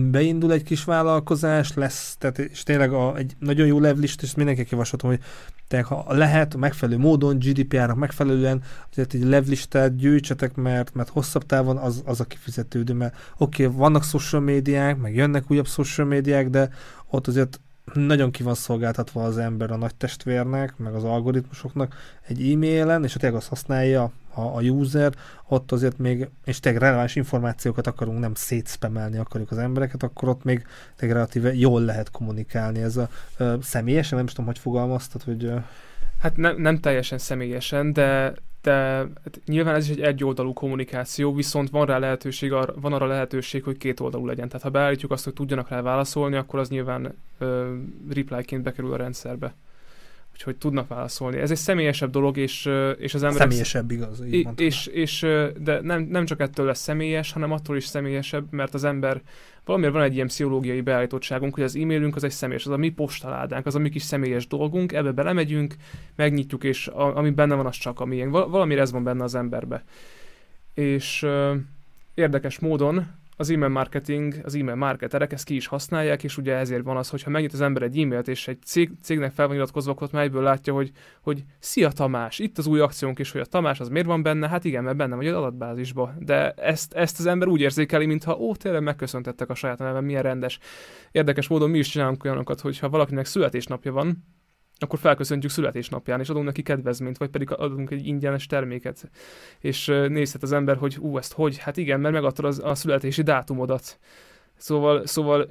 [0.09, 4.67] beindul egy kis vállalkozás, lesz, tehát, és tényleg a, egy nagyon jó levlist, és mindenki
[4.69, 5.19] javaslatom, hogy
[5.67, 8.61] tényleg, ha lehet, megfelelő módon, GDPR-nak megfelelően,
[8.91, 13.77] azért egy levlistát gyűjtsetek, mert, mert hosszabb távon az, az a kifizetődő, mert oké, okay,
[13.77, 16.69] vannak social médiák, meg jönnek újabb social médiák, de
[17.09, 17.59] ott azért
[17.93, 21.95] nagyon ki van szolgáltatva az ember a nagy testvérnek, meg az algoritmusoknak
[22.27, 25.13] egy e-mailen, és ha tényleg azt használja a, a user,
[25.47, 30.43] ott azért még, és tényleg releváns információkat akarunk, nem szétszpemelni akarjuk az embereket, akkor ott
[30.43, 30.65] még
[30.95, 32.81] tényleg relatíve jól lehet kommunikálni.
[32.81, 35.43] Ez a ö, személyesen, nem is tudom, hogy fogalmaztad, hogy...
[35.43, 35.57] Ö...
[36.19, 38.73] Hát nem, nem teljesen személyesen, de de
[39.23, 43.63] hát nyilván ez is egy egyoldalú kommunikáció, viszont van rá lehetőség, ar, van arra lehetőség,
[43.63, 44.47] hogy két oldalú legyen.
[44.47, 47.75] Tehát ha beállítjuk azt, hogy tudjanak rá válaszolni, akkor az nyilván ö,
[48.09, 49.53] reply-ként bekerül a rendszerbe.
[50.41, 51.37] Úgyhogy tudnak válaszolni.
[51.37, 53.47] Ez egy személyesebb dolog, és, és az emberek...
[53.47, 54.25] Személyesebb, igaz.
[54.31, 55.19] Így és, és,
[55.59, 59.21] de nem, nem csak ettől lesz személyes, hanem attól is személyesebb, mert az ember
[59.65, 62.89] valamiért van egy ilyen pszichológiai beállítottságunk, hogy az e-mailünk az egy személyes, az a mi
[62.89, 65.75] postaládánk, az a mi kis személyes dolgunk, ebbe belemegyünk,
[66.15, 68.31] megnyitjuk, és a, ami benne van, az csak a miénk.
[68.31, 69.83] Val- valamire ez van benne az emberbe.
[70.73, 71.25] És
[72.13, 73.07] érdekes módon
[73.41, 77.09] az e-mail marketing, az e-mail marketerek ezt ki is használják, és ugye ezért van az,
[77.09, 80.19] hogy ha megnyit az ember egy e-mailt, és egy cég, cégnek fel van iratkozva, akkor
[80.19, 83.89] egyből látja, hogy, hogy szia Tamás, itt az új akciónk is, hogy a Tamás az
[83.89, 87.47] miért van benne, hát igen, mert benne vagy az adatbázisba, de ezt, ezt az ember
[87.47, 90.59] úgy érzékeli, mintha ó, tényleg megköszöntettek a saját nevem, milyen rendes.
[91.11, 94.23] Érdekes módon mi is csinálunk olyanokat, hogy ha valakinek születésnapja van,
[94.83, 99.09] akkor felköszöntjük születésnapján, és adunk neki kedvezményt, vagy pedig adunk egy ingyenes terméket.
[99.59, 101.57] És nézhet az ember, hogy ú, ezt hogy?
[101.57, 103.99] Hát igen, mert megadtad az, a születési dátumodat.
[104.55, 105.49] Szóval, szóval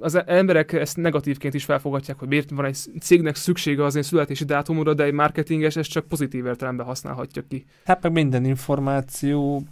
[0.00, 4.02] az e- emberek ezt negatívként is felfogadják, hogy miért van egy cégnek szüksége az én
[4.02, 7.64] születési dátumodra, de egy marketinges ezt csak pozitív értelemben használhatja ki.
[7.84, 9.62] Hát meg minden információ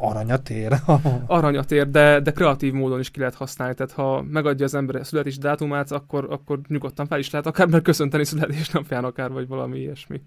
[0.00, 0.72] aranyat ér.
[1.26, 3.74] aranyat ér, de, de kreatív módon is ki lehet használni.
[3.74, 7.66] Tehát ha megadja az ember a születési dátumát, akkor, akkor nyugodtan fel is lehet akár
[7.66, 10.20] megköszönteni születésnapján, akár vagy valami ilyesmi.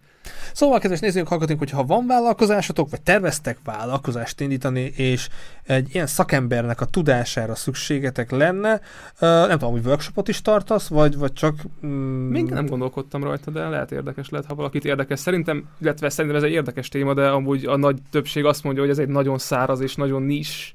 [0.53, 5.30] Szóval, kedves nézők, hallgatunk, hogy ha van vállalkozásotok, vagy terveztek vállalkozást indítani, és
[5.63, 8.82] egy ilyen szakembernek a tudására szükségetek lenne,
[9.20, 11.55] nem tudom, hogy workshopot is tartasz, vagy, vagy csak...
[11.86, 12.30] Mm...
[12.30, 15.20] Még nem gondolkodtam rajta, de lehet érdekes lehet, ha valakit érdekes.
[15.20, 18.91] Szerintem, illetve szerintem ez egy érdekes téma, de amúgy a nagy többség azt mondja, hogy
[18.91, 20.74] ez egy nagyon száraz és nagyon nis.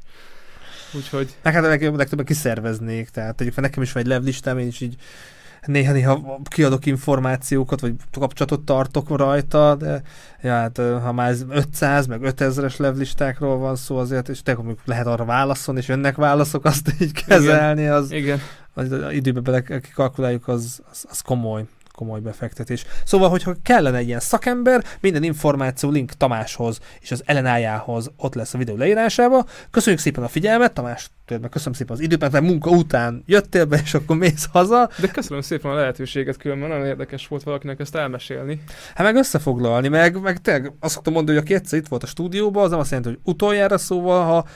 [0.92, 1.34] Úgyhogy...
[1.44, 4.96] Hát legtöbben kiszerveznék, tehát egyébként nekem is van egy levlistám, én is így
[5.62, 10.02] néha-néha kiadok információkat, vagy kapcsolatot tartok rajta, de
[10.42, 15.24] ja, hát, ha már 500, meg 5000-es levlistákról van szó azért, és tényleg lehet arra
[15.24, 18.40] válaszolni, és önnek válaszok, azt így kezelni, az, Igen.
[18.74, 19.62] az, az időbe bele
[19.94, 21.64] kalkuláljuk, az, az, az komoly
[21.94, 22.84] komoly befektetés.
[23.04, 28.54] Szóval, hogyha kellene egy ilyen szakember, minden információ link Tamáshoz és az ellenájához ott lesz
[28.54, 29.46] a videó leírásában.
[29.70, 33.80] Köszönjük szépen a figyelmet, Tamás, tőled köszönöm szépen az időt, mert munka után jöttél be,
[33.84, 34.90] és akkor mész haza.
[35.00, 38.62] De köszönöm szépen a lehetőséget, különben nagyon érdekes volt valakinek ezt elmesélni.
[38.94, 42.06] Hát meg összefoglalni, meg, meg tényleg azt szoktam mondani, hogy aki egyszer itt volt a
[42.06, 44.46] stúdióban, az nem azt jelenti, hogy utoljára szóval, ha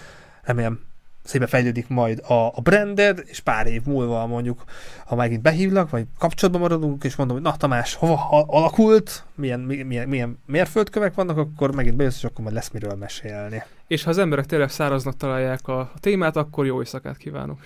[0.42, 0.87] remélem
[1.28, 4.64] szépen fejlődik majd a, a branded, és pár év múlva mondjuk,
[5.04, 10.08] ha megint behívlak, vagy kapcsolatban maradunk, és mondom, hogy na Tamás, hova alakult, milyen, milyen,
[10.08, 13.62] milyen mérföldkövek vannak, akkor megint bejössz, és akkor majd lesz miről mesélni.
[13.86, 17.58] És ha az emberek tényleg száraznak találják a témát, akkor jó éjszakát kívánok.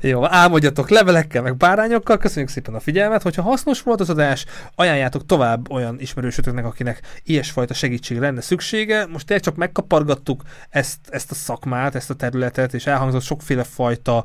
[0.00, 5.26] Jó, álmodjatok levelekkel, meg bárányokkal, köszönjük szépen a figyelmet, hogyha hasznos volt az adás, ajánljátok
[5.26, 9.06] tovább olyan ismerősötöknek, akinek ilyesfajta segítség lenne szüksége.
[9.06, 14.24] Most tényleg csak megkapargattuk ezt, ezt a szakmát, ezt a területet, és elhangzott sokféle fajta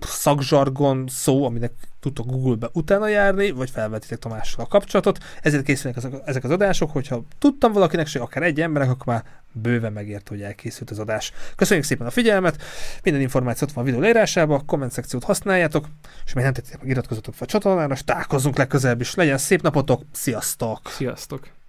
[0.00, 1.72] szakzsargon szó, aminek
[2.04, 5.18] tudtok Google-be utána járni, vagy felvetitek Tamással a kapcsolatot.
[5.42, 9.92] Ezért készülnek ezek, az adások, hogyha tudtam valakinek, se akár egy emberek, akkor már bőven
[9.92, 11.32] megért, hogy elkészült az adás.
[11.56, 12.62] Köszönjük szépen a figyelmet,
[13.02, 15.86] minden információt van a videó leírásában, a komment szekciót használjátok,
[16.24, 19.14] és még nem tettétek iratkozzatok fel a csatornára, és találkozzunk legközelebb is.
[19.14, 20.80] Legyen szép napotok, sziasztok!
[20.88, 21.63] Sziasztok!